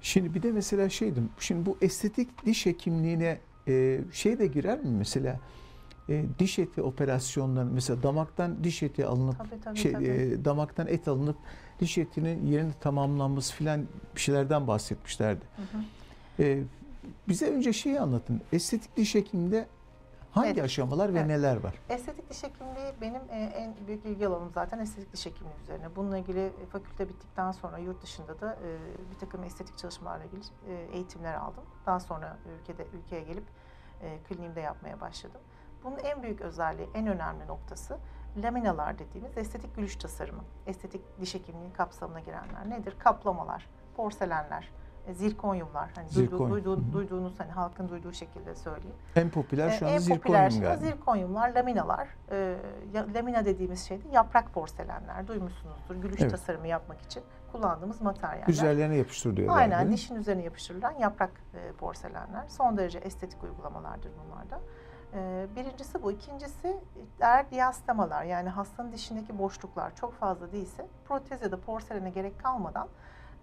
Şimdi 0.00 0.34
bir 0.34 0.42
de 0.42 0.52
mesela 0.52 0.88
şeydim. 0.88 1.30
Şimdi 1.38 1.66
bu 1.66 1.78
estetik 1.80 2.46
diş 2.46 2.66
hekimliğine 2.66 3.38
e, 3.68 4.00
şey 4.12 4.38
de 4.38 4.46
girer 4.46 4.78
mi 4.78 4.90
mesela? 4.90 5.36
E, 6.08 6.24
diş 6.38 6.58
eti 6.58 6.82
operasyonları 6.82 7.66
mesela 7.66 8.02
damaktan 8.02 8.64
diş 8.64 8.82
eti 8.82 9.06
alınıp 9.06 9.38
Tabii 9.38 9.60
tabii 9.60 9.76
şey 9.78 9.92
tabii. 9.92 10.04
e, 10.06 10.44
damaktan 10.44 10.86
et 10.86 11.08
alınıp 11.08 11.36
diş 11.80 11.98
etinin 11.98 12.46
yerine 12.46 12.72
tamamlanması 12.80 13.54
filan 13.54 13.86
bir 14.16 14.20
şeylerden 14.20 14.66
bahsetmişlerdi. 14.66 15.44
Hı 15.56 15.62
hı. 15.78 15.82
E, 16.44 16.62
bize 17.28 17.50
önce 17.50 17.72
şeyi 17.72 18.00
anlatın. 18.00 18.40
Estetik 18.52 18.96
diş 18.96 19.14
hekiminde 19.14 19.66
hangi 20.32 20.48
Evet. 20.48 20.62
aşamalar 20.62 21.14
ve 21.14 21.18
Evet. 21.18 21.28
neler 21.28 21.56
var? 21.56 21.74
Estetik 21.88 22.30
diş 22.30 22.42
hekimliği 22.42 22.92
benim 23.00 23.20
e, 23.30 23.36
en 23.56 23.74
büyük 23.86 24.04
ilgi 24.06 24.26
alanım 24.26 24.50
zaten 24.54 24.78
estetik 24.78 25.12
diş 25.12 25.26
hekimliği 25.26 25.56
üzerine. 25.62 25.96
Bununla 25.96 26.18
ilgili 26.18 26.40
e, 26.46 26.66
fakülte 26.72 27.08
bittikten 27.08 27.52
sonra 27.52 27.78
yurt 27.78 28.02
dışında 28.02 28.40
da 28.40 28.52
e, 28.54 28.68
bir 29.14 29.18
takım 29.18 29.44
estetik 29.44 29.78
çalışmalarla 29.78 30.24
ilgili 30.24 30.40
eğitimler 30.92 31.34
aldım. 31.34 31.64
Daha 31.86 32.00
sonra 32.00 32.36
ülkede 32.60 32.86
ülkeye 32.98 33.22
gelip 33.22 33.44
kliniğimde 34.28 34.60
yapmaya 34.60 35.00
başladım. 35.00 35.40
Bunun 35.84 35.98
en 35.98 36.22
büyük 36.22 36.40
özelliği, 36.40 36.88
en 36.94 37.06
önemli 37.06 37.46
noktası 37.46 37.98
laminalar 38.42 38.98
dediğimiz 38.98 39.38
estetik 39.38 39.76
gülüş 39.76 39.96
tasarımı. 39.96 40.42
Estetik 40.66 41.20
diş 41.20 41.34
hekimliği 41.34 41.72
kapsamına 41.72 42.20
girenler 42.20 42.70
nedir? 42.70 42.94
Kaplamalar, 42.98 43.66
porselenler, 43.96 44.70
e, 45.06 45.14
zirkonyumlar. 45.14 45.90
Hani 45.94 46.08
Zirkonyum. 46.08 46.50
duyduğu, 46.50 46.76
duyduğu- 46.76 46.92
duyduğunuz 46.92 47.40
hani 47.40 47.50
halkın 47.50 47.88
duyduğu 47.88 48.12
şekilde 48.12 48.54
söyleyeyim. 48.54 48.96
En 49.16 49.30
popüler 49.30 49.70
şu 49.70 49.84
Ee, 49.84 49.88
anda 49.88 49.94
en 49.96 50.00
popüler 50.18 50.50
zirkonyum 50.50 50.50
şey 50.50 50.60
galiba. 50.60 50.76
zirkonyumlar, 50.96 51.54
laminalar. 51.54 52.08
Ya- 52.94 53.06
lamina 53.14 53.44
dediğimiz 53.44 53.84
şey 53.88 54.04
de 54.04 54.08
yaprak 54.12 54.54
porselenler. 54.54 55.28
Duymuşsunuzdur. 55.28 55.94
Gülüş 55.96 56.20
Evet. 56.20 56.30
tasarımı 56.30 56.66
yapmak 56.68 57.00
için 57.02 57.22
kullandığımız 57.52 58.00
materyaller. 58.00 58.48
Üzerlerine 58.48 58.96
yapıştırıyorlar. 58.96 59.58
Aynen 59.62 59.92
dişin 59.92 60.14
üzerine 60.16 60.42
yapıştırılan 60.42 60.92
yaprak 60.98 61.30
e, 61.54 61.72
porselenler. 61.72 62.48
Son 62.48 62.76
derece 62.76 62.98
estetik 62.98 63.42
uygulamalardır 63.42 64.10
bunlar 64.26 64.50
da. 64.50 64.56
E, 64.56 64.60
birincisi 65.56 66.02
bu. 66.02 66.12
İkincisi 66.12 66.76
eğer 67.20 67.50
diastemalar 67.50 68.24
yani 68.24 68.48
hastanın 68.48 68.92
dişindeki 68.92 69.38
boşluklar 69.38 69.96
çok 69.96 70.14
fazla 70.14 70.52
değilse 70.52 70.86
protez 71.08 71.42
ya 71.42 71.52
da 71.52 71.60
porselene 71.60 72.10
gerek 72.10 72.40
kalmadan 72.40 72.88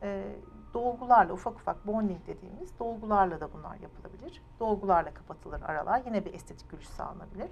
e, 0.04 0.24
dolgularla 0.74 1.34
ufak 1.34 1.54
ufak 1.56 1.88
bonding 1.88 2.28
dediğimiz 2.28 2.80
dolgularla 2.80 3.42
da 3.42 3.54
bunlar 3.54 3.76
yapılabilir. 3.76 4.42
Dolgularla 4.60 5.14
kapatılır 5.14 5.62
aralar. 5.62 6.02
Yine 6.06 6.26
bir 6.26 6.34
estetik 6.34 6.70
gülüş 6.72 6.88
sağlanabilir. 6.88 7.50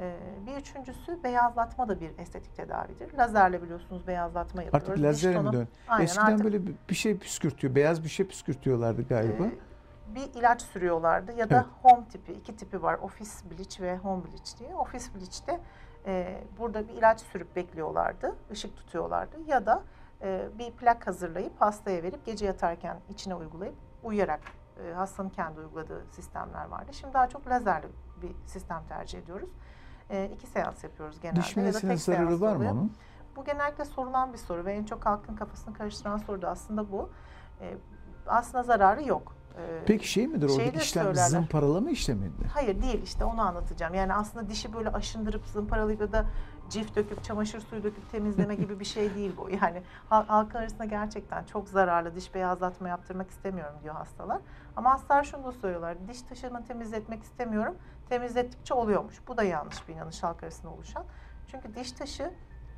E, 0.00 0.16
bir 0.46 0.56
üçüncüsü 0.56 1.22
beyazlatma 1.24 1.88
da 1.88 2.00
bir 2.00 2.18
estetik 2.18 2.56
tedavidir. 2.56 3.18
Lazerle 3.18 3.62
biliyorsunuz 3.62 4.06
beyazlatma 4.06 4.62
yapıyoruz. 4.62 4.88
Artık 4.90 5.04
lazere 5.04 5.38
mi 5.40 5.52
dön? 5.52 5.68
Aynen, 5.88 6.04
Eskiden 6.04 6.24
artık- 6.26 6.44
böyle 6.44 6.60
bir- 6.88 6.94
şey 6.94 7.18
püskürtüyor. 7.18 7.74
Beyaz 7.74 8.04
bir 8.04 8.08
şey 8.08 8.26
püskürtüyorlardı 8.26 9.02
galiba. 9.08 9.44
Ee, 9.44 9.50
bir 10.14 10.34
ilaç 10.34 10.62
sürüyorlardı 10.62 11.32
ya 11.32 11.50
da 11.50 11.54
Evet. 11.54 11.66
home 11.82 12.04
tipi, 12.08 12.32
iki 12.32 12.56
tipi 12.56 12.82
var. 12.82 12.94
Office 12.94 13.30
bleach 13.50 13.80
ve 13.80 13.96
home 13.96 14.24
bleach 14.24 14.58
diye. 14.58 14.74
Office 14.74 15.04
bleach'te 15.14 15.60
e, 16.06 16.44
burada 16.58 16.88
bir 16.88 16.92
ilaç 16.94 17.20
sürüp 17.20 17.56
bekliyorlardı, 17.56 18.36
ışık 18.50 18.76
tutuyorlardı 18.76 19.36
ya 19.46 19.66
da 19.66 19.82
e, 20.22 20.48
bir 20.58 20.70
plak 20.70 21.06
hazırlayıp 21.06 21.60
hastaya 21.60 22.02
verip 22.02 22.26
gece 22.26 22.46
yatarken 22.46 23.00
içine 23.08 23.34
uygulayıp 23.34 23.74
uyuyarak 24.02 24.40
e, 24.84 24.92
hastanın 24.92 25.28
kendi 25.28 25.60
uyguladığı 25.60 26.06
sistemler 26.12 26.64
vardı. 26.64 26.92
Şimdi 26.92 27.14
daha 27.14 27.28
çok 27.28 27.46
lazerli 27.46 27.86
bir 28.22 28.32
sistem 28.46 28.82
tercih 28.88 29.18
ediyoruz. 29.18 29.50
E, 30.10 30.30
iki 30.34 30.46
seans 30.46 30.84
yapıyoruz 30.84 31.20
genelde. 31.20 31.40
Diş 31.40 31.56
ya 31.56 31.62
da 31.62 31.66
minesinin 31.66 31.90
tek 31.90 32.00
zararı 32.00 32.40
var 32.40 32.56
mı 32.56 32.70
onun? 32.70 32.92
Bu 33.36 33.44
genellikle 33.44 33.84
sorulan 33.84 34.32
bir 34.32 34.38
soru 34.38 34.64
ve 34.64 34.72
en 34.72 34.84
çok 34.84 35.06
halkın 35.06 35.36
kafasını 35.36 35.74
karıştıran 35.74 36.16
soru 36.16 36.42
da 36.42 36.50
aslında 36.50 36.92
bu. 36.92 37.10
E, 37.60 37.76
aslında 38.26 38.62
zararı 38.62 39.08
yok. 39.08 39.36
E, 39.58 39.84
Peki 39.86 40.08
şey 40.08 40.26
midir 40.26 40.48
oradaki 40.48 40.78
işlem 40.78 41.04
söylerler. 41.04 41.28
zımparalama 41.28 41.90
işlemi 41.90 42.24
mi? 42.24 42.32
Hayır 42.54 42.82
değil 42.82 43.02
işte 43.02 43.24
onu 43.24 43.40
anlatacağım. 43.40 43.94
Yani 43.94 44.14
aslında 44.14 44.48
dişi 44.48 44.72
böyle 44.72 44.88
aşındırıp 44.90 45.46
zımparalayıp 45.46 46.00
ya 46.00 46.12
da 46.12 46.24
cif 46.70 46.96
döküp 46.96 47.24
çamaşır 47.24 47.60
suyu 47.60 47.82
döküp 47.82 48.10
temizleme 48.12 48.54
gibi 48.54 48.80
bir 48.80 48.84
şey 48.84 49.14
değil 49.14 49.32
bu. 49.36 49.50
Yani 49.50 49.82
hal- 50.08 50.26
halkın 50.26 50.58
arasında 50.58 50.84
gerçekten 50.84 51.44
çok 51.44 51.68
zararlı 51.68 52.14
diş 52.14 52.34
beyazlatma 52.34 52.88
yaptırmak 52.88 53.30
istemiyorum 53.30 53.74
diyor 53.82 53.94
hastalar. 53.94 54.38
Ama 54.76 54.90
hastalar 54.90 55.24
şunu 55.24 55.44
da 55.44 55.52
söylüyorlar. 55.52 55.96
Diş 56.08 56.22
taşımı 56.22 56.64
temizletmek 56.64 57.22
istemiyorum. 57.22 57.74
Temizlettikçe 58.08 58.74
oluyormuş. 58.74 59.14
Bu 59.28 59.36
da 59.36 59.42
yanlış 59.42 59.88
bir 59.88 59.94
inanış 59.94 60.22
halk 60.22 60.42
arasında 60.42 60.70
oluşan. 60.72 61.04
Çünkü 61.50 61.74
diş 61.74 61.92
taşı 61.92 62.30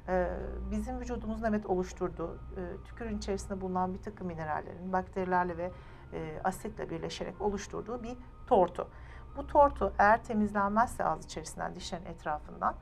e, 0.08 0.28
bizim 0.70 1.00
vücudumuzun 1.00 1.44
evet 1.46 1.66
oluşturduğu 1.66 2.34
e, 2.56 2.84
tükürün 2.84 3.18
içerisinde 3.18 3.60
bulunan 3.60 3.94
bir 3.94 4.02
takım 4.02 4.26
minerallerin 4.26 4.92
bakterilerle 4.92 5.56
ve 5.56 5.70
e, 6.12 6.40
asitle 6.44 6.90
birleşerek 6.90 7.40
oluşturduğu 7.40 8.02
bir 8.02 8.16
tortu. 8.46 8.88
Bu 9.36 9.46
tortu 9.46 9.92
eğer 9.98 10.24
temizlenmezse 10.24 11.04
ağız 11.04 11.24
içerisinden 11.24 11.74
dişlerin 11.74 12.06
etrafından 12.06 12.74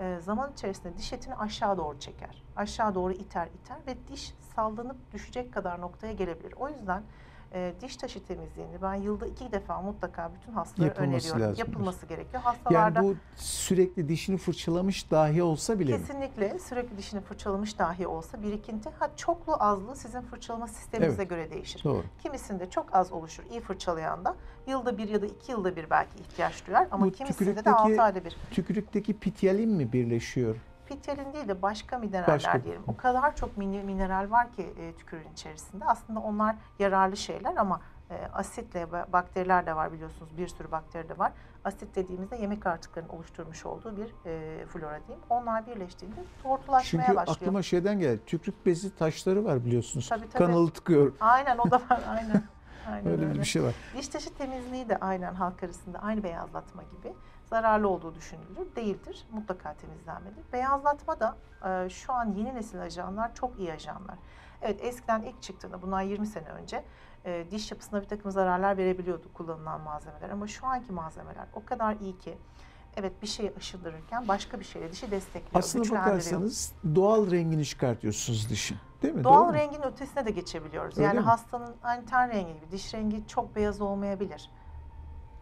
e, 0.00 0.18
zaman 0.20 0.52
içerisinde 0.52 0.96
diş 0.96 1.12
etini 1.12 1.34
aşağı 1.34 1.78
doğru 1.78 1.98
çeker. 1.98 2.42
Aşağı 2.56 2.94
doğru 2.94 3.12
iter 3.12 3.46
iter 3.46 3.78
ve 3.86 4.08
diş 4.08 4.34
sallanıp 4.56 5.12
düşecek 5.12 5.54
kadar 5.54 5.80
noktaya 5.80 6.12
gelebilir. 6.12 6.52
O 6.56 6.68
yüzden 6.68 7.02
e, 7.52 7.74
diş 7.80 7.96
taşı 7.96 8.24
temizliğini 8.24 8.82
ben 8.82 8.94
yılda 8.94 9.26
iki 9.26 9.52
defa 9.52 9.82
mutlaka 9.82 10.30
bütün 10.34 10.52
hastalara 10.52 10.88
Yapılması 10.88 11.16
öneriyorum. 11.28 11.40
lazım. 11.42 11.66
Yapılması 11.66 12.06
gerekiyor. 12.06 12.42
Yani 12.44 12.44
Hastalarda 12.44 13.02
bu 13.02 13.16
sürekli 13.36 14.08
dişini 14.08 14.36
fırçalamış 14.36 15.10
dahi 15.10 15.42
olsa 15.42 15.78
bile 15.78 15.92
mi? 15.92 15.98
Kesinlikle 15.98 16.58
sürekli 16.58 16.98
dişini 16.98 17.20
fırçalamış 17.20 17.78
dahi 17.78 18.06
olsa 18.06 18.42
birikinti 18.42 18.90
ha 18.98 19.10
çoklu 19.16 19.56
azlı 19.60 19.96
sizin 19.96 20.20
fırçalama 20.20 20.68
sisteminize 20.68 21.16
Evet. 21.22 21.30
göre 21.30 21.50
değişir. 21.50 21.84
Doğru. 21.84 22.04
Kimisinde 22.22 22.70
çok 22.70 22.94
az 22.94 23.12
oluşur 23.12 23.44
iyi 23.50 23.60
fırçalayan 23.60 24.24
da 24.24 24.36
yılda 24.66 24.98
bir 24.98 25.08
ya 25.08 25.22
da 25.22 25.26
iki 25.26 25.52
yılda 25.52 25.76
bir 25.76 25.90
belki 25.90 26.18
ihtiyaç 26.18 26.66
duyar 26.66 26.88
ama 26.90 27.06
Bu 27.06 27.12
kimisinde 27.12 27.56
de 27.56 27.60
tükürükteki- 27.60 27.70
altı 27.70 28.02
ayda 28.02 28.24
bir. 28.24 28.36
Tükürükteki 28.50 29.18
pityalin 29.18 29.70
mi 29.70 29.92
birleşiyor? 29.92 30.56
Pityalin 30.88 31.32
değil 31.32 31.48
de 31.48 31.62
başka 31.62 31.98
mineraller 31.98 32.28
Başka. 32.34 32.64
diyelim. 32.64 32.82
O 32.86 32.96
kadar 32.96 33.36
çok 33.36 33.56
mineral 33.56 34.30
var 34.30 34.52
ki 34.52 34.74
e, 34.78 34.92
tükürüğün 34.96 35.32
içerisinde. 35.32 35.84
Aslında 35.84 36.20
onlar 36.20 36.56
yararlı 36.78 37.16
şeyler 37.16 37.56
ama 37.56 37.80
e, 38.10 38.14
asitle 38.32 38.82
ba- 38.82 39.12
bakteriler 39.12 39.66
de 39.66 39.76
var 39.76 39.92
biliyorsunuz. 39.92 40.36
Bir 40.38 40.48
sürü 40.48 40.70
bakteri 40.70 41.08
de 41.08 41.18
var. 41.18 41.32
Asit 41.64 41.96
dediğimizde 41.96 42.36
yemek 42.36 42.66
artıklarının 42.66 43.08
oluşturmuş 43.12 43.66
olduğu 43.66 43.96
bir 43.96 44.14
e, 44.30 44.66
flora 44.66 45.00
diyeyim. 45.06 45.24
Onlar 45.30 45.66
birleştiğinde 45.66 46.20
tortulaşmaya 46.42 47.04
Çünkü 47.06 47.16
başlıyor. 47.16 47.36
aklıma 47.40 47.62
şeyden 47.62 47.98
geldi. 47.98 48.20
Tükürük 48.26 48.66
bezi 48.66 48.96
taşları 48.96 49.44
var 49.44 49.64
biliyorsunuz. 49.64 50.08
Tabii, 50.08 50.28
tabii. 50.28 50.44
Kanalı 50.46 50.70
tıkıyor. 50.70 51.12
Aynen 51.20 51.58
o 51.58 51.70
da 51.70 51.76
var. 51.76 52.00
Aynen. 52.08 52.42
Aynen 52.92 53.12
Öyle 53.12 53.26
öyle. 53.28 53.40
bir 53.40 53.44
şey 53.44 53.62
var. 53.62 53.74
Diş 53.96 54.08
taşı 54.08 54.34
temizliği 54.34 54.88
de 54.88 54.96
aynen 55.00 55.34
halk 55.34 55.62
arasında 55.62 55.98
aynı 55.98 56.22
beyazlatma 56.22 56.82
gibi 56.82 57.14
zararlı 57.54 57.88
olduğu 57.88 58.14
düşünülür. 58.14 58.76
Değildir. 58.76 59.26
Mutlaka 59.32 59.74
temizlenmeli. 59.74 60.34
Beyazlatma 60.52 61.20
da 61.20 61.36
e, 61.64 61.88
şu 61.88 62.12
an 62.12 62.34
yeni 62.36 62.54
nesil 62.54 62.82
ajanlar 62.82 63.34
çok 63.34 63.58
iyi 63.58 63.72
ajanlar. 63.72 64.16
Evet 64.62 64.80
eskiden 64.82 65.22
ilk 65.22 65.42
çıktığında 65.42 65.82
bundan 65.82 66.00
20 66.00 66.26
sene 66.26 66.48
önce 66.48 66.84
e, 67.24 67.46
diş 67.50 67.70
yapısına 67.70 68.02
bir 68.02 68.08
takım 68.08 68.30
zararlar 68.30 68.76
verebiliyordu 68.76 69.26
kullanılan 69.34 69.80
malzemeler. 69.80 70.30
Ama 70.30 70.46
şu 70.46 70.66
anki 70.66 70.92
malzemeler 70.92 71.46
o 71.54 71.64
kadar 71.64 71.96
iyi 71.96 72.18
ki 72.18 72.38
evet 72.96 73.22
bir 73.22 73.26
şeyi 73.26 73.52
aşındırırken 73.56 74.28
başka 74.28 74.60
bir 74.60 74.64
şeyle 74.64 74.92
dişi 74.92 75.10
destekliyor, 75.10 75.64
Aslına 75.64 76.00
bakarsanız 76.00 76.72
doğal 76.94 77.30
rengini 77.30 77.64
çıkartıyorsunuz 77.64 78.50
dişin. 78.50 78.76
Değil 79.02 79.14
mi? 79.14 79.24
Doğru 79.24 79.34
Doğal 79.34 79.46
mu? 79.46 79.54
rengin 79.54 79.82
ötesine 79.82 80.26
de 80.26 80.30
geçebiliyoruz. 80.30 80.98
Öyle 80.98 81.06
yani 81.06 81.18
mi? 81.18 81.24
hastanın 81.24 81.74
hani 81.80 82.06
ten 82.06 82.28
rengi 82.28 82.54
gibi 82.54 82.70
diş 82.70 82.94
rengi 82.94 83.26
çok 83.28 83.56
beyaz 83.56 83.80
olmayabilir. 83.80 84.50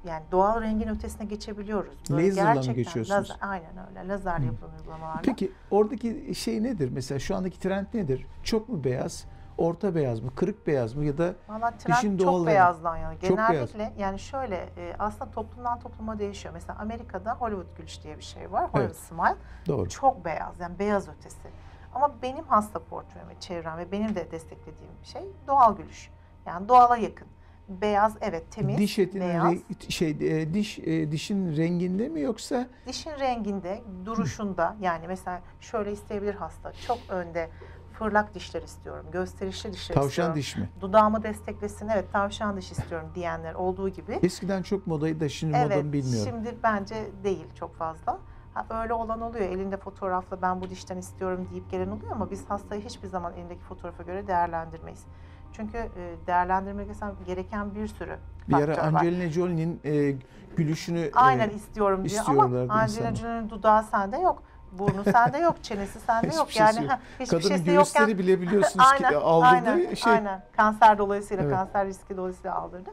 Yani 0.05 0.23
doğal 0.33 0.63
rengin 0.63 0.89
ötesine 0.89 1.27
geçebiliyoruz. 1.27 1.95
Laser'la 2.11 2.63
mı 2.63 2.73
geçiyorsunuz? 2.73 3.11
Lazer, 3.31 3.37
aynen 3.41 3.89
öyle. 3.89 4.09
Lazerle 4.09 4.47
yapılan 4.47 4.71
uygulamalarla. 4.79 5.23
Peki 5.23 5.53
oradaki 5.71 6.35
şey 6.35 6.63
nedir? 6.63 6.91
Mesela 6.93 7.19
şu 7.19 7.37
andaki 7.37 7.61
trend 7.61 7.87
nedir? 7.95 8.27
Çok 8.43 8.69
mu 8.69 8.85
beyaz? 8.85 9.25
Orta 9.59 9.95
beyaz 9.95 10.21
mı? 10.21 10.31
Kırık 10.37 10.67
beyaz 10.67 10.95
mı? 10.95 11.05
Ya 11.05 11.19
da 11.19 11.35
Valla 11.49 11.71
trend 11.71 11.97
dişin 11.97 12.19
çok 12.19 12.27
doğal 12.27 12.35
rengi. 12.39 12.47
beyazdan 12.47 12.97
yana. 12.97 13.21
Çok 13.21 13.39
beyaz. 13.39 13.73
Genellikle 13.73 14.03
yani 14.03 14.19
şöyle 14.19 14.57
e, 14.57 14.95
aslında 14.99 15.31
toplumdan 15.31 15.81
topluma 15.81 16.19
değişiyor. 16.19 16.55
Mesela 16.55 16.79
Amerika'da 16.79 17.35
Hollywood 17.35 17.77
gülüş 17.77 18.03
diye 18.03 18.19
bir 18.19 18.23
şey 18.23 18.53
var. 18.53 18.63
Hollywood 18.65 18.81
Evet. 18.83 18.97
Smile. 18.97 19.37
doğru. 19.67 19.89
Çok 19.89 20.25
beyaz 20.25 20.61
yani 20.61 20.79
beyaz 20.79 21.09
ötesi. 21.09 21.49
Ama 21.95 22.11
benim 22.23 22.45
hasta 22.45 22.79
portrem 22.79 23.29
ve 23.29 23.41
çevrem 23.41 23.79
ve 23.79 23.93
benim 23.93 24.15
de 24.15 24.31
desteklediğim 24.31 24.93
şey 25.03 25.23
doğal 25.47 25.77
gülüş. 25.77 26.11
Yani 26.47 26.69
doğala 26.69 26.97
yakın. 26.97 27.29
Beyaz 27.69 28.17
evet 28.21 28.51
temiz, 28.51 28.79
Diş 28.79 28.99
etinin 28.99 29.29
beyaz. 29.29 29.53
re- 29.53 29.91
şey 29.93 30.11
e, 30.11 30.55
diş 30.55 30.79
e, 30.79 31.13
dişin 31.13 31.57
renginde 31.57 32.09
mi 32.09 32.21
yoksa 32.21 32.67
Dişin 32.87 33.11
renginde, 33.11 33.83
duruşunda 34.05 34.77
yani 34.81 35.09
mesela 35.09 35.43
şöyle 35.61 35.93
isteyebilir 35.93 36.35
hasta. 36.35 36.73
Çok 36.73 36.99
önde 37.09 37.51
fırlak 37.93 38.35
dişler 38.35 38.63
istiyorum, 38.63 39.07
gösterişli 39.13 39.73
dişler 39.73 39.95
tavşan 39.95 40.09
istiyorum. 40.09 40.35
diş 40.37 40.57
mi? 40.57 40.69
Dudağımı 40.81 41.23
desteklesin, 41.23 41.89
evet 41.89 42.13
tavşan 42.13 42.57
diş 42.57 42.73
istiyorum 42.73 43.09
diyenler 43.15 43.55
olduğu 43.55 43.89
gibi. 43.89 44.19
Eskiden 44.23 44.63
çok 44.63 44.87
modaydı 44.87 45.21
da 45.21 45.29
şimdi 45.29 45.53
moda 45.53 45.67
Evet, 45.75 45.85
mı 45.85 45.93
bilmiyorum. 45.93 46.33
şimdi 46.33 46.57
bence 46.63 47.07
değil 47.25 47.47
çok 47.55 47.77
fazla. 47.77 48.19
Ha, 48.55 48.67
öyle 48.83 48.93
olan 48.93 49.21
oluyor. 49.21 49.45
Elinde 49.45 49.77
fotoğrafla 49.77 50.43
ben 50.43 50.61
bu 50.61 50.71
dişten 50.71 50.97
istiyorum 50.97 51.49
deyip 51.51 51.71
gelen 51.71 51.89
oluyor 51.89 52.13
ama 52.13 52.31
biz 52.31 52.51
hastayı 52.51 52.83
hiçbir 52.83 53.09
zaman 53.09 53.33
elindeki 53.33 53.61
fotoğrafa 53.61 54.03
göre 54.03 54.27
değerlendirmeyiz. 54.27 55.05
Çünkü 55.53 55.79
e, 55.79 56.27
değerlendirmek 56.27 56.89
gereken 57.27 57.75
bir 57.75 57.87
sürü 57.87 58.17
Bir 58.49 58.53
faktör 58.53 58.69
ara. 58.69 58.83
Angelina 58.83 59.31
Jolie'nin 59.31 59.81
e, 59.85 60.15
gülüşünü 60.57 61.11
Aynen 61.15 61.51
e, 61.51 61.53
istiyorum 61.53 62.09
diyor 62.09 62.25
ama 62.27 62.43
Angelina. 62.43 63.15
Jolie'nin 63.15 63.51
dudağı 63.51 63.83
sende 63.83 64.17
yok. 64.17 64.43
Burnu 64.73 65.05
sende 65.05 65.39
yok, 65.39 65.57
çenesi 65.63 66.01
sende 66.01 66.37
yok. 66.37 66.57
Yani 66.57 66.83
yok. 66.83 66.91
ha, 66.91 67.01
hiçbir 67.21 67.27
kadının 67.27 67.49
şeysi 67.49 67.65
göğüsleri 67.65 68.11
yokken 68.11 68.19
bile 68.19 68.41
biliyorsunuz 68.41 68.93
ki 68.99 69.07
aynen, 69.07 69.21
aldırdığı 69.21 69.71
aynen, 69.71 69.95
şey. 69.95 70.13
aynen. 70.13 70.43
Kanser 70.57 70.99
dolayısıyla, 70.99 71.45
Evet. 71.45 71.55
kanser 71.55 71.87
riski 71.87 72.17
dolayısıyla 72.17 72.55
aldırdı. 72.55 72.91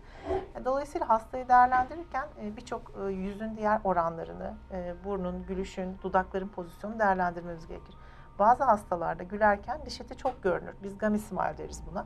E, 0.62 0.66
Dolayısıyla 0.66 1.10
hastayı 1.10 1.48
değerlendirirken 1.50 2.28
e, 2.44 2.58
birçok 2.58 2.82
e, 3.08 3.12
yüzün 3.12 3.58
diğer 3.58 3.80
oranlarını, 3.84 4.54
e, 4.72 4.94
burnun, 5.06 5.46
gülüşün, 5.48 5.98
dudakların 6.04 6.48
pozisyonunu 6.48 7.00
değerlendirmemiz 7.00 7.68
gerekir. 7.68 7.96
Bazı 8.40 8.64
hastalarda 8.64 9.24
gülerken 9.24 9.80
diş 9.86 10.02
eti 10.02 10.18
çok 10.18 10.44
görünür. 10.44 10.74
Biz 10.84 10.98
gummy 10.98 11.20
smile 11.20 11.58
deriz 11.58 11.82
buna. 11.92 12.06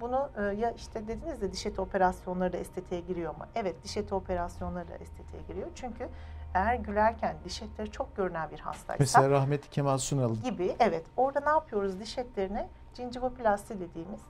Bunu 0.00 0.30
e, 0.36 0.42
ya 0.42 0.70
işte 0.70 1.08
dediniz 1.08 1.40
de 1.40 1.52
diş 1.52 1.66
eti 1.66 1.80
operasyonları 1.80 2.52
da 2.52 2.56
estetiğe 2.56 3.00
giriyor 3.00 3.36
mu? 3.36 3.46
Evet 3.54 3.84
diş 3.84 3.96
eti 3.96 4.14
operasyonları 4.14 4.88
da 4.88 4.94
estetiğe 4.94 5.42
giriyor. 5.42 5.68
Çünkü 5.74 6.08
eğer 6.54 6.74
gülerken 6.74 7.36
diş 7.44 7.62
etleri 7.62 7.90
çok 7.90 8.16
görünen 8.16 8.50
bir 8.50 8.60
hastaysa 8.60 8.96
Mesela 8.98 9.30
rahmetli 9.30 9.70
Kemal 9.70 9.98
Sunal 9.98 10.34
gibi 10.34 10.76
evet 10.80 11.06
orada 11.16 11.40
ne 11.40 11.48
yapıyoruz 11.50 12.00
diş 12.00 12.18
etlerine 12.18 12.68
gingivoplasti 12.94 13.80
dediğimiz 13.80 14.20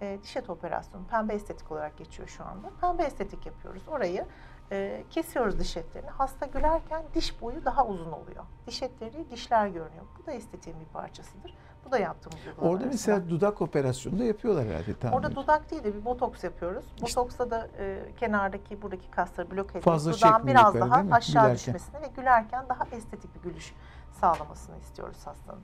e, 0.00 0.18
diş 0.22 0.36
eti 0.36 0.52
operasyonu. 0.52 1.06
Pembe 1.06 1.34
estetik 1.34 1.72
olarak 1.72 1.98
geçiyor 1.98 2.28
şu 2.28 2.44
anda. 2.44 2.70
Pembe 2.80 3.02
estetik 3.02 3.46
yapıyoruz. 3.46 3.82
Orayı 3.88 4.26
e, 4.72 5.04
kesiyoruz 5.10 5.58
diş 5.60 5.76
etlerini. 5.76 6.10
Hasta 6.10 6.46
gülerken 6.46 7.02
diş 7.14 7.40
boyu 7.42 7.64
daha 7.64 7.86
uzun 7.86 8.12
oluyor. 8.12 8.44
Diş 8.66 8.82
etleri 8.82 9.30
dişler 9.30 9.66
görünüyor. 9.66 10.04
Bu 10.18 10.26
da 10.26 10.32
estetiğin 10.32 10.80
bir 10.80 10.86
parçasıdır. 10.86 11.54
Bu 11.86 11.90
da 11.92 11.98
yaptığımız 11.98 12.38
uygulama 12.46 12.72
Orada 12.72 12.84
arasında. 12.84 13.12
mesela 13.12 13.30
dudak 13.30 13.62
operasyonu 13.62 14.18
da 14.18 14.24
yapıyorlar 14.24 14.66
herhalde. 14.66 14.94
tahmin 15.00 15.16
Orada 15.16 15.34
dudak 15.36 15.70
değil 15.70 15.84
de 15.84 15.94
bir 15.94 16.04
botoks 16.04 16.44
yapıyoruz. 16.44 16.84
İşte- 16.94 17.02
Botoksta 17.20 17.50
da 17.50 17.68
e, 17.78 17.98
kenardaki 18.20 18.82
buradaki 18.82 19.10
kasları 19.10 19.50
blok 19.50 19.66
ediyoruz. 19.70 19.84
Fazla 19.84 20.12
Dudağın 20.12 20.46
biraz 20.46 20.74
yukarı, 20.74 20.90
daha 20.90 21.14
aşağı 21.16 21.32
Gülerken. 21.44 21.54
düşmesini 21.74 22.02
ve 22.02 22.06
gülerken 22.16 22.64
daha 22.68 22.84
estetik 22.96 23.34
bir 23.34 23.50
gülüş 23.50 23.72
sağlamasını 24.20 24.76
istiyoruz 24.78 25.16
hastanın. 25.24 25.60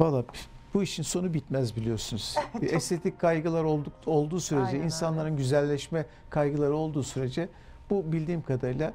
Valla 0.00 0.24
bu 0.74 0.82
işin 0.82 1.02
sonu 1.02 1.34
bitmez 1.34 1.76
biliyorsunuz. 1.76 2.36
Bir 2.60 2.72
Estetik 2.72 3.20
kaygılar 3.20 3.64
olduk, 3.64 3.92
olduğu 4.06 4.40
sürece, 4.40 4.66
Aynen 4.66 4.84
insanların 4.84 5.36
güzelleşme 5.36 6.06
kaygıları 6.30 6.76
olduğu 6.76 7.02
sürece 7.02 7.48
bu 7.90 8.12
bildiğim 8.12 8.42
kadarıyla 8.42 8.92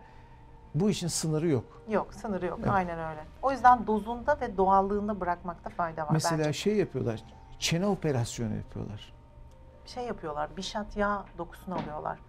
bu 0.76 0.90
işin 0.90 1.08
sınırı 1.08 1.48
yok. 1.48 1.82
Yok, 1.90 2.14
sınırı 2.14 2.46
yok. 2.46 2.60
Evet. 2.62 2.72
Aynen 2.72 3.00
öyle. 3.00 3.26
O 3.42 3.52
yüzden 3.52 3.88
dozunda 3.88 4.38
ve 4.42 4.58
doğallığında 4.58 5.20
bırakmakta 5.20 5.70
fayda 5.70 6.02
var 6.04 6.10
Mesela 6.12 6.38
bence. 6.40 6.54
şey 6.54 6.76
yapıyorlar, 6.76 7.24
çene 7.60 7.86
operasyonu 7.88 8.56
yapıyorlar. 8.56 9.14
Şey 9.86 10.04
yapıyorlar, 10.06 10.58
bişat 10.58 10.98
yağ 10.98 11.26
dokusunu 11.38 11.76
alıyorlar. 11.76 12.20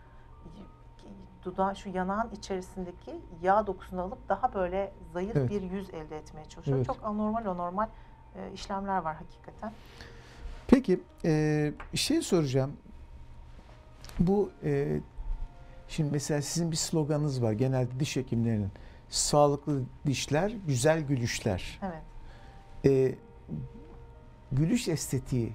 Dudağı 1.45 1.77
şu 1.77 1.89
yanağın 1.89 2.31
içerisindeki 2.31 3.21
yağ 3.43 3.67
dokusunu 3.67 4.03
alıp 4.03 4.29
daha 4.29 4.55
böyle 4.55 4.93
zayıf 5.13 5.37
Evet. 5.37 5.51
bir 5.51 5.63
yüz 5.63 5.91
elde 5.91 6.17
etmeye 6.17 6.45
çalışıyor. 6.49 6.77
Evet. 6.77 6.87
Çok 6.87 6.99
anormal 7.05 7.47
anormal 7.47 7.89
e, 8.37 8.53
işlemler 8.53 8.99
var 8.99 9.17
hakikaten. 9.17 9.73
Peki 10.67 11.01
e, 11.25 11.73
şey 11.95 12.23
soracağım. 12.23 12.73
Bu 14.19 14.51
e, 14.65 15.01
şimdi 15.91 16.11
mesela 16.13 16.43
sizin 16.43 16.71
bir 16.71 16.77
sloganınız 16.77 17.43
var 17.43 17.53
genelde 17.53 18.01
diş 18.01 18.17
hekimlerinin. 18.17 18.71
Sağlıklı 19.09 19.83
dişler, 20.07 20.53
güzel 20.67 21.01
gülüşler. 21.01 21.81
Evet. 21.83 22.03
E, 22.85 23.15
gülüş 24.53 24.89
estetiği, 24.89 25.53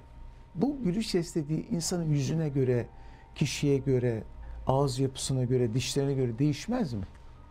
bu 0.54 0.82
gülüş 0.84 1.14
estetiği 1.14 1.68
insanın 1.68 2.04
yüzüne 2.10 2.48
göre, 2.48 2.86
kişiye 3.34 3.78
göre, 3.78 4.22
ağız 4.66 4.98
yapısına 4.98 5.44
göre, 5.44 5.74
dişlerine 5.74 6.14
göre 6.14 6.38
değişmez 6.38 6.92
mi? 6.92 7.04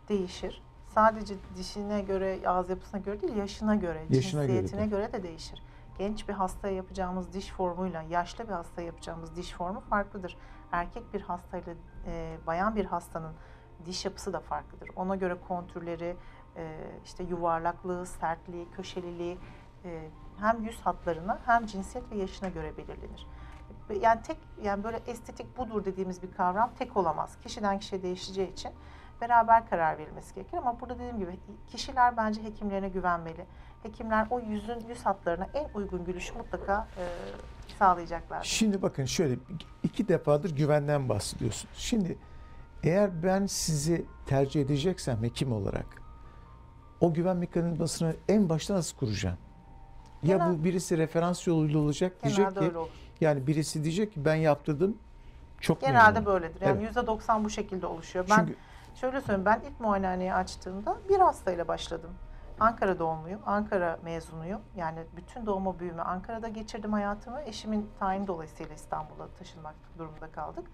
değişir. 0.10 0.62
Sadece 0.96 1.36
dişine 1.58 2.02
göre, 2.02 2.40
ağız 2.48 2.70
yapısına 2.70 3.00
göre 3.00 3.22
değil, 3.22 3.36
yaşına 3.36 3.76
göre, 3.76 4.06
Yaşına 4.10 4.46
göre 4.46 4.58
cinsiyetine 4.62 4.82
de. 4.86 4.96
göre 4.96 5.14
de 5.14 5.24
değişir. 5.24 5.64
Genç 5.98 6.28
bir 6.28 6.34
hastaya 6.34 6.76
yapacağımız 6.76 7.34
diş 7.34 7.48
formuyla 7.52 8.02
yaşlı 8.02 8.44
bir 8.48 8.54
hastaya 8.54 8.86
yapacağımız 8.86 9.36
diş 9.36 9.52
formu 9.54 9.80
farklıdır. 9.80 10.38
Erkek 10.72 11.14
bir 11.14 11.22
hastayla 11.22 11.74
e, 12.08 12.38
bayan 12.48 12.76
bir 12.76 12.86
hastanın 12.86 13.34
diş 13.86 14.06
yapısı 14.06 14.34
da 14.34 14.40
farklıdır. 14.40 14.90
Ona 14.96 15.16
göre 15.16 15.38
kontürleri, 15.48 16.18
e, 16.56 16.78
işte 17.06 17.24
yuvarlaklığı, 17.24 18.06
sertliği, 18.06 18.72
köşeliliği 18.72 19.38
e, 19.86 20.10
hem 20.40 20.64
yüz 20.64 20.82
hatlarına 20.82 21.40
hem 21.46 21.66
cinsiyet 21.66 22.12
ve 22.12 22.16
yaşına 22.16 22.50
göre 22.50 22.78
belirlenir. 22.78 23.28
Yani 24.02 24.22
tek 24.22 24.38
yani 24.62 24.84
böyle 24.84 24.98
estetik 25.08 25.58
budur 25.58 25.86
dediğimiz 25.86 26.24
bir 26.24 26.32
kavram 26.32 26.72
tek 26.80 26.98
olamaz. 26.98 27.38
Kişiden 27.44 27.80
kişiye 27.80 28.04
değişeceği 28.04 28.52
için 28.52 28.72
beraber 29.22 29.70
karar 29.70 29.98
verilmesi 29.98 30.36
gerekir. 30.36 30.58
Ama 30.58 30.80
burada 30.80 30.96
dediğim 30.96 31.18
gibi 31.18 31.40
kişiler 31.68 32.18
bence 32.18 32.44
hekimlerine 32.44 32.90
güvenmeli. 32.90 33.46
Hekimler 33.84 34.28
o 34.30 34.40
yüzün 34.40 34.80
yüz 34.80 35.06
hatlarına 35.06 35.48
en 35.54 35.70
uygun 35.74 36.06
gülüşü 36.06 36.38
mutlaka 36.38 36.88
e, 36.98 37.04
sağlayacaklar. 37.80 38.44
Şimdi 38.44 38.82
bakın 38.82 39.06
şöyle 39.06 39.36
iki 39.84 40.08
defadır 40.08 40.56
güvenden 40.56 41.10
bahsediyorsunuz. 41.10 41.76
Şimdi 41.78 42.18
eğer 42.84 43.24
ben 43.24 43.46
sizi 43.46 44.06
tercih 44.26 44.62
edeceksem 44.62 45.24
hekim 45.24 45.52
olarak 45.54 45.86
o 47.02 47.14
güven 47.14 47.38
mekanizmasını 47.38 48.16
en 48.30 48.50
başta 48.50 48.74
nasıl 48.74 48.98
kuracağım? 48.98 49.38
Ya 50.24 50.38
Genel- 50.38 50.54
bu 50.60 50.64
birisi 50.64 50.98
referans 50.98 51.48
yoluyla 51.48 51.80
olacak 51.80 52.24
diyecek 52.24 52.56
ki 52.56 52.72
yani 53.22 53.48
birisi 53.48 53.84
diyecek 53.84 54.14
ki 54.14 54.26
ben 54.26 54.36
yaptırdım 54.36 54.98
çok 55.62 55.82
Genelde 55.82 56.20
memnunum. 56.20 56.26
böyledir. 56.26 56.62
Yani 56.62 56.72
Evet. 56.78 56.88
yüzde 56.88 57.08
90 57.08 57.44
bu 57.44 57.50
şekilde 57.50 57.86
oluşuyor. 57.86 58.26
Ben 58.30 58.38
Çünkü 58.38 58.56
Şöyle 59.02 59.22
söyleyeyim 59.22 59.46
ben 59.46 59.62
ilk 59.72 59.80
muayenehaneyi 59.80 60.34
açtığımda 60.34 60.98
bir 61.10 61.20
hastayla 61.20 61.68
başladım. 61.68 62.10
Ankara 62.60 63.00
doğumluyum, 63.00 63.42
Ankara 63.46 64.00
mezunuyum. 64.04 64.62
Yani 64.76 65.00
bütün 65.18 65.46
doğuma 65.46 65.80
büyüme 65.80 66.02
Ankara'da 66.02 66.48
geçirdim 66.48 66.94
hayatımı. 66.94 67.42
Eşimin 67.42 67.90
tayini 68.00 68.28
dolayısıyla 68.28 68.76
İstanbul'a 68.76 69.28
taşınmak 69.28 69.76
durumunda 69.98 70.32
kaldık. 70.32 70.68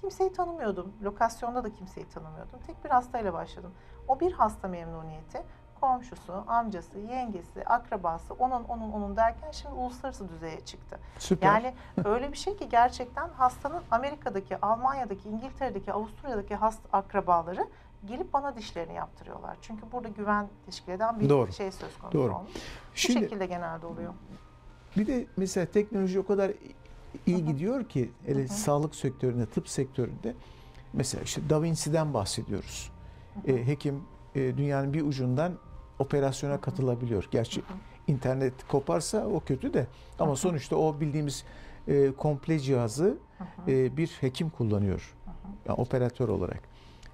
Kimseyi 0.00 0.32
tanımıyordum. 0.32 0.92
Lokasyonda 1.02 1.64
da 1.64 1.74
kimseyi 1.74 2.08
tanımıyordum. 2.08 2.58
Tek 2.66 2.84
bir 2.84 2.90
hastayla 2.90 3.32
başladım. 3.32 3.72
O 4.08 4.20
bir 4.20 4.32
hasta 4.32 4.68
memnuniyeti 4.68 5.42
komşusu, 5.80 6.44
amcası, 6.46 6.98
yengesi, 6.98 7.64
akrabası, 7.64 8.34
onun 8.34 8.64
onun 8.64 8.92
onun 8.92 9.16
derken 9.16 9.50
şimdi 9.50 9.74
uluslararası 9.74 10.28
düzeye 10.28 10.60
çıktı. 10.60 10.98
süper. 11.18 11.46
Yani 11.46 11.74
öyle 12.04 12.32
bir 12.32 12.36
şey 12.36 12.56
ki 12.56 12.68
gerçekten 12.68 13.28
hastanın 13.28 13.82
Amerika'daki, 13.90 14.60
Almanya'daki, 14.60 15.28
İngiltere'deki, 15.28 15.92
Avusturya'daki 15.92 16.54
hasta 16.54 16.98
akrabaları 16.98 17.68
gelip 18.06 18.32
bana 18.32 18.56
dişlerini 18.56 18.94
yaptırıyorlar. 18.94 19.56
Çünkü 19.62 19.82
burada 19.92 20.08
güven 20.08 20.48
teşkil 20.66 20.92
eden 20.92 21.20
bir 21.20 21.28
Doğru. 21.28 21.52
şey 21.52 21.70
söz 21.72 21.98
konusu 21.98 22.18
Doğru. 22.18 22.34
olmuş. 22.34 22.50
Bu 22.54 22.58
Şimdi 22.94 23.20
şekilde 23.20 23.46
genelde 23.46 23.86
oluyor. 23.86 24.14
bir 24.96 25.06
de 25.06 25.26
mesela 25.36 25.66
teknoloji 25.66 26.20
o 26.20 26.26
kadar 26.26 26.52
iyi 27.26 27.44
gidiyor 27.46 27.84
ki 27.84 28.12
hele 28.26 28.38
Hı 28.40 28.44
hı. 28.44 28.48
sağlık 28.48 28.94
sektöründe, 28.94 29.46
tıp 29.46 29.68
sektöründe 29.68 30.34
mesela 30.92 31.22
işte 31.24 31.50
Da 31.50 31.62
Vinci'den 31.62 32.14
bahsediyoruz. 32.14 32.92
E, 33.46 33.66
hekim 33.66 34.02
e, 34.34 34.56
dünyanın 34.56 34.92
bir 34.92 35.02
ucundan 35.02 35.52
operasyona 35.98 36.60
katılabiliyor. 36.60 37.28
Gerçi 37.30 37.62
internet 38.06 38.68
koparsa 38.68 39.26
o 39.26 39.40
kötü 39.40 39.74
de 39.74 39.86
ama 40.18 40.36
sonuçta 40.36 40.76
o 40.76 41.00
bildiğimiz 41.00 41.44
e, 41.88 42.10
komple 42.12 42.58
cihazı 42.58 43.18
e, 43.68 43.96
bir 43.96 44.08
hekim 44.20 44.50
kullanıyor. 44.50 45.16
Yani 45.66 45.76
operatör 45.80 46.28
olarak. 46.28 46.67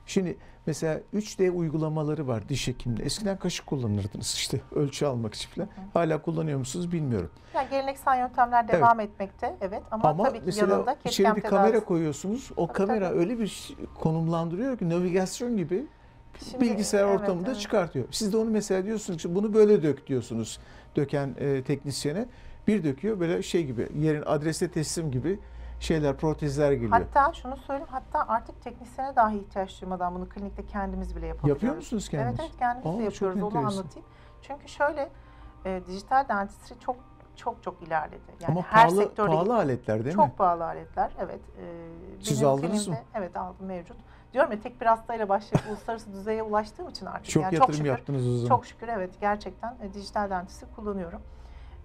Şimdi 0.06 0.36
mesela 0.66 1.00
3D 1.14 1.50
uygulamaları 1.50 2.28
var 2.28 2.48
diş 2.48 2.68
hekiminde. 2.68 3.02
Eskiden 3.02 3.38
kaşık 3.38 3.66
kullanırdınız 3.66 4.34
işte 4.34 4.60
ölçü 4.74 5.06
almak 5.06 5.34
için 5.34 5.50
falan. 5.50 5.68
Hala 5.92 6.22
kullanıyor 6.22 6.58
musunuz 6.58 6.92
bilmiyorum. 6.92 7.30
Yani 7.54 7.70
geleneksel 7.70 8.18
yöntemler 8.18 8.68
devam 8.68 9.00
etmekte 9.00 9.56
evet 9.60 9.82
ama, 9.90 10.08
Ama 10.08 10.24
tabii 10.24 10.38
ki 10.38 10.44
mesela 10.46 10.72
yanında 10.72 10.96
içeri 11.04 11.36
bir 11.36 11.40
kamera 11.40 11.84
koyuyorsunuz. 11.84 12.50
O 12.56 12.66
Tabii, 12.66 12.76
kamera 12.76 13.08
tabii. 13.08 13.18
öyle 13.18 13.38
bir 13.38 13.76
konumlandırıyor 14.00 14.78
ki 14.78 14.88
navigasyon 14.88 15.56
gibi 15.56 15.84
Şimdi, 16.50 16.60
bilgisayar 16.60 17.08
evet, 17.08 17.20
ortamında 17.20 17.50
evet. 17.50 17.60
çıkartıyor. 17.60 18.04
Siz 18.10 18.32
de 18.32 18.36
onu 18.36 18.50
mesela 18.50 18.84
diyorsunuz 18.84 19.22
ki 19.22 19.34
bunu 19.34 19.54
böyle 19.54 19.82
dök 19.82 20.06
diyorsunuz 20.06 20.58
döken 20.96 21.34
e, 21.38 21.62
teknisyene. 21.62 22.26
Bir 22.68 22.84
döküyor 22.84 23.20
böyle 23.20 23.42
şey 23.42 23.64
gibi 23.66 23.88
yerin 23.98 24.22
adrese 24.26 24.70
teslim 24.70 25.10
gibi 25.10 25.38
şeyler 25.80 26.16
protezler 26.16 26.72
geliyor. 26.72 26.90
Hatta 26.90 27.32
şunu 27.32 27.56
söyleyeyim 27.56 27.88
hatta 27.90 28.24
artık 28.28 28.62
teknisyene 28.62 29.16
dahi 29.16 29.38
ihtiyaç 29.38 29.80
duymadan 29.80 30.14
bunu 30.14 30.28
klinikte 30.28 30.66
kendimiz 30.66 31.16
bile 31.16 31.26
yapabiliyoruz. 31.26 31.62
Yapıyor 31.62 31.76
musunuz 31.76 32.08
kendiniz? 32.08 32.40
Evet 32.40 32.50
evet 32.50 32.58
kendimiz 32.58 32.96
Aa, 32.96 32.98
de 32.98 33.10
çok 33.10 33.22
yapıyoruz 33.22 33.42
onu 33.42 33.58
anlatayım. 33.58 34.08
Çünkü 34.42 34.68
şöyle 34.68 35.10
e, 35.64 35.82
dijital 35.86 36.28
dentistri 36.28 36.80
çok 36.80 36.96
çok 37.36 37.62
çok 37.62 37.82
ilerledi. 37.82 38.20
Yani 38.40 38.52
Ama 38.52 38.62
her 38.62 38.88
pahalı, 38.88 39.02
sektörde 39.02 39.30
pahalı 39.30 39.56
aletler 39.56 40.04
değil 40.04 40.16
çok 40.16 40.26
mi? 40.26 40.32
pahalı 40.38 40.64
aletler. 40.64 41.12
Evet. 41.18 41.40
E, 42.20 42.24
Siz 42.24 42.42
aldınız 42.42 42.88
mı? 42.88 42.96
Evet 43.14 43.36
aldım 43.36 43.66
mevcut. 43.66 43.96
Diyorum 44.32 44.52
ya 44.52 44.60
tek 44.60 44.80
bir 44.80 44.86
hastayla 44.86 45.28
başlayıp 45.28 45.68
uluslararası 45.70 46.12
düzeye 46.12 46.42
ulaştığım 46.42 46.88
için 46.88 47.06
artık. 47.06 47.30
Çok 47.30 47.42
yani 47.42 47.54
yatırım 47.54 47.66
çok 47.66 47.76
şükür, 47.76 47.88
yaptınız 47.90 48.26
o 48.28 48.36
zaman. 48.36 48.48
Çok 48.48 48.66
şükür 48.66 48.88
evet 48.88 49.20
gerçekten 49.20 49.76
e, 49.82 49.94
dijital 49.94 50.30
dentistri 50.30 50.66
kullanıyorum. 50.76 51.20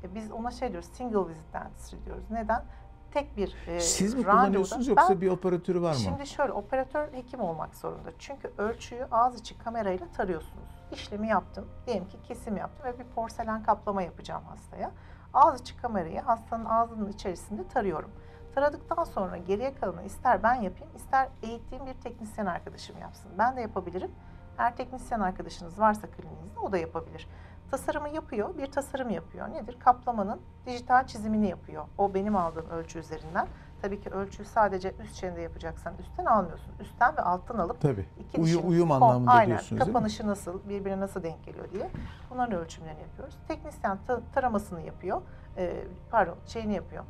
E, 0.03 0.15
biz 0.15 0.31
ona 0.31 0.51
şey 0.51 0.71
diyoruz 0.71 0.89
single 0.93 1.27
visit 1.29 1.53
dentistry 1.53 2.05
diyoruz. 2.05 2.23
Neden? 2.31 2.63
Tek 3.13 3.37
bir 3.37 3.55
e, 3.67 3.79
Siz 3.79 4.13
mi 4.15 4.23
kullanıyorsunuz 4.23 4.87
yoksa 4.87 5.09
Ben- 5.09 5.21
bir 5.21 5.29
operatörü 5.29 5.81
var 5.81 5.89
mı? 5.89 5.95
Şimdi 5.95 6.27
şöyle 6.27 6.51
operatör 6.51 7.13
hekim 7.13 7.41
olmak 7.41 7.75
zorunda. 7.75 8.09
Çünkü 8.19 8.53
ölçüyü 8.57 9.05
ağız 9.11 9.39
içi 9.39 9.57
kamerayla 9.57 10.07
tarıyorsunuz. 10.11 10.69
İşlemi 10.91 11.27
yaptım. 11.27 11.67
Diyelim 11.87 12.07
ki 12.07 12.17
kesim 12.23 12.57
yaptım 12.57 12.85
ve 12.85 12.99
bir 12.99 13.03
porselen 13.03 13.63
kaplama 13.63 14.01
yapacağım 14.01 14.43
hastaya. 14.43 14.91
Ağız 15.33 15.61
içi 15.61 15.77
kamerayı 15.77 16.21
hastanın 16.21 16.65
ağzının 16.65 17.11
içerisinde 17.11 17.67
tarıyorum. 17.67 18.11
Taradıktan 18.55 19.03
sonra 19.03 19.37
geriye 19.37 19.75
kalanı 19.75 20.03
ister 20.03 20.43
ben 20.43 20.53
yapayım, 20.53 20.93
ister 20.95 21.29
eğittiğim 21.43 21.85
bir 21.85 21.93
teknisyen 21.93 22.45
arkadaşım 22.45 22.97
yapsın. 23.01 23.31
Ben 23.37 23.57
de 23.57 23.61
yapabilirim. 23.61 24.11
Eğer 24.57 24.75
teknisyen 24.75 25.19
arkadaşınız 25.19 25.79
varsa 25.79 26.07
kliniğinizde 26.07 26.59
o 26.59 26.71
da 26.71 26.77
yapabilir. 26.77 27.27
Tasarımı 27.71 28.09
yapıyor, 28.09 28.57
bir 28.57 28.71
tasarım 28.71 29.09
yapıyor. 29.09 29.49
Nedir? 29.53 29.77
Kaplamanın 29.79 30.41
dijital 30.65 31.07
çizimini 31.07 31.47
yapıyor. 31.49 31.85
O 31.97 32.13
benim 32.13 32.35
aldığım 32.35 32.69
ölçü 32.69 32.99
üzerinden. 32.99 33.47
Tabii 33.81 34.01
ki 34.01 34.09
ölçüyü 34.09 34.47
sadece 34.47 34.93
üst 35.03 35.15
çenede 35.15 35.41
yapacaksan 35.41 35.93
üstten 35.99 36.25
almıyorsun. 36.25 36.71
Üstten 36.79 37.17
ve 37.17 37.21
alttan 37.21 37.57
alıp 37.57 37.81
Tabii. 37.81 38.05
iki 38.19 38.37
Uyu- 38.41 38.45
dişin 38.57 38.69
uyum 38.69 38.91
anlamında 38.91 39.31
aynen, 39.31 39.47
diyorsunuz? 39.47 39.85
Kapanışı 39.85 40.27
nasıl, 40.27 40.69
birbirine 40.69 40.99
nasıl 40.99 41.23
denk 41.23 41.43
geliyor 41.45 41.71
diye 41.71 41.89
bunların 42.29 42.59
ölçümlerini 42.59 43.01
yapıyoruz. 43.01 43.35
Teknisyen 43.47 43.97
ta- 44.07 44.21
taramasını 44.33 44.81
yapıyor. 44.81 45.21
Ee, 45.57 45.83
pardon, 46.11 46.35
şeyini 46.45 46.73
yapıyor. 46.75 47.03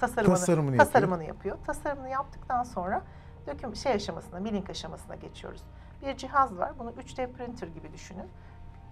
tasarımını, 0.00 0.34
Tasarımını 0.36 0.70
yapıyor. 0.76 0.86
tasarımını 0.92 1.24
yapıyor. 1.24 1.56
Tasarımını 1.66 2.08
yaptıktan 2.08 2.62
sonra 2.62 3.02
döküm 3.46 3.76
şey 3.76 3.92
aşamasına, 3.92 4.40
milling 4.40 4.70
aşamasına 4.70 5.14
geçiyoruz. 5.16 5.62
Bir 6.02 6.16
cihaz 6.16 6.58
var. 6.58 6.72
Bunu 6.78 6.90
3D 6.90 7.32
printer 7.32 7.68
gibi 7.68 7.92
düşünün. 7.92 8.26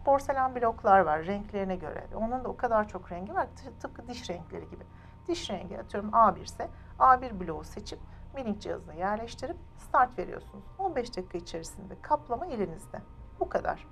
Porselen 0.07 0.55
bloklar 0.55 1.01
var 1.01 1.27
renklerine 1.27 1.77
göre. 1.77 2.05
Onun 2.15 2.45
da 2.45 2.49
o 2.49 2.57
kadar 2.57 2.89
çok 2.89 3.13
rengi 3.13 3.35
var. 3.35 3.47
Tıpkı 3.81 4.09
diş 4.09 4.31
renkleri 4.31 4.71
gibi. 4.71 4.85
Diş 5.29 5.51
rengi 5.51 5.79
atıyorum 5.81 6.11
A1 6.11 6.43
ise 6.43 6.69
A1 6.99 7.41
bloğu 7.41 7.65
seçip 7.65 7.99
milling 8.35 8.61
cihazına 8.61 8.93
yerleştirip 8.93 9.57
start 9.79 10.19
veriyorsunuz. 10.19 10.65
15 10.79 11.17
dakika 11.17 11.39
içerisinde 11.39 11.95
kaplama 12.03 12.47
elinizde. 12.47 13.01
Bu 13.41 13.49
kadar. 13.49 13.87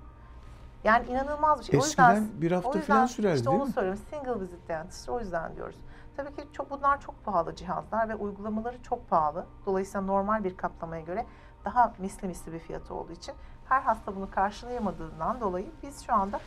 Yani 0.83 1.07
inanılmaz 1.07 1.59
bir 1.59 1.63
şey. 1.63 1.79
Eskiden 1.79 2.27
bir 2.41 2.51
hafta 2.51 2.69
o 2.69 2.75
yüzden 2.75 2.95
falan 2.95 3.05
sürerdi 3.05 3.35
işte 3.37 3.49
değil 3.49 3.59
onu 3.59 3.67
mi? 3.67 3.73
söylüyorum. 3.73 4.01
Single 4.09 4.39
visit 4.39 4.69
dentist. 4.69 5.09
O 5.09 5.19
yüzden 5.19 5.55
diyoruz. 5.55 5.79
Tabii 6.17 6.35
ki 6.35 6.43
çok, 6.53 6.71
bunlar 6.71 7.01
çok 7.01 7.25
pahalı 7.25 7.55
cihazlar 7.55 8.09
ve 8.09 8.15
uygulamaları 8.15 8.81
çok 8.81 9.09
pahalı. 9.09 9.45
Dolayısıyla 9.65 10.01
normal 10.01 10.43
bir 10.43 10.57
kaplamaya 10.57 11.01
göre 11.01 11.25
daha 11.65 11.93
misli 11.97 12.27
misli 12.27 12.53
bir 12.53 12.59
fiyatı 12.59 12.93
olduğu 12.93 13.11
için 13.11 13.35
her 13.69 13.81
hasta 13.81 14.15
bunu 14.15 14.31
karşılayamadığından 14.31 15.41
dolayı 15.41 15.65
biz 15.83 16.03
şu 16.05 16.13
anda 16.13 16.39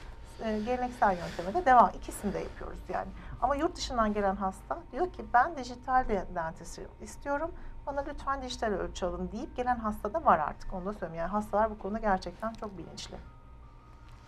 e, 0.45 0.59
geleneksel 0.59 1.17
yönteme 1.19 1.55
de 1.55 1.67
devam. 1.67 1.91
İkisini 1.97 2.33
de 2.33 2.39
yapıyoruz 2.39 2.79
yani. 2.89 3.09
Ama 3.43 3.57
yurt 3.57 3.77
dışından 3.77 4.13
gelen 4.13 4.37
hasta 4.37 4.79
diyor 4.93 5.13
ki 5.13 5.25
ben 5.35 5.57
dijital 5.57 6.09
de- 6.09 6.27
dentistry 6.35 6.83
istiyorum. 7.03 7.51
Bana 7.87 8.01
lütfen 8.09 8.43
dijital 8.43 8.67
ölçü 8.73 9.07
alın 9.07 9.31
deyip 9.33 9.57
gelen 9.57 9.77
hasta 9.77 10.15
da 10.15 10.25
var 10.25 10.39
artık. 10.39 10.75
Onu 10.75 10.85
da 10.87 10.93
söyleyeyim. 10.93 11.15
Yani 11.21 11.31
hastalar 11.31 11.71
bu 11.71 11.79
konuda 11.79 11.99
gerçekten 11.99 12.53
çok 12.53 12.79
bilinçli. 12.79 13.15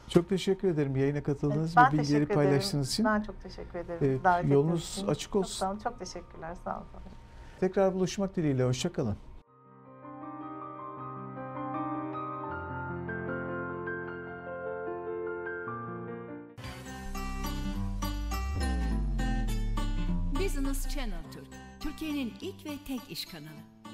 Çok 0.08 0.28
teşekkür 0.28 0.68
ederim 0.68 0.96
yayına 0.96 1.22
katıldığınız 1.22 1.76
Ben 1.76 1.86
ve 1.86 1.92
bilgileri 1.92 2.06
teşekkür 2.06 2.24
ederim. 2.34 2.48
paylaştığınız 2.50 2.92
için. 2.92 3.04
Ben 3.04 3.22
çok 3.22 3.42
teşekkür 3.42 3.78
ederim. 3.78 3.98
Evet, 4.02 4.24
davet 4.24 4.50
yolunuz 4.52 4.90
için. 4.92 5.06
açık 5.08 5.32
Çok 5.32 5.40
olsun. 5.42 5.58
sağ 5.58 5.70
olun. 5.70 5.78
Çok 5.78 5.98
teşekkürler. 5.98 6.54
Sağ 6.64 6.76
olun. 6.76 6.86
Tekrar 7.60 7.94
buluşmak 7.94 8.36
dileğiyle. 8.36 8.64
Hoşçakalın. 8.64 9.16
Türkiye'nin 22.20 22.34
ilk 22.40 22.66
ve 22.66 22.70
tek 22.86 23.00
iş 23.10 23.24
kanalı. 23.24 23.89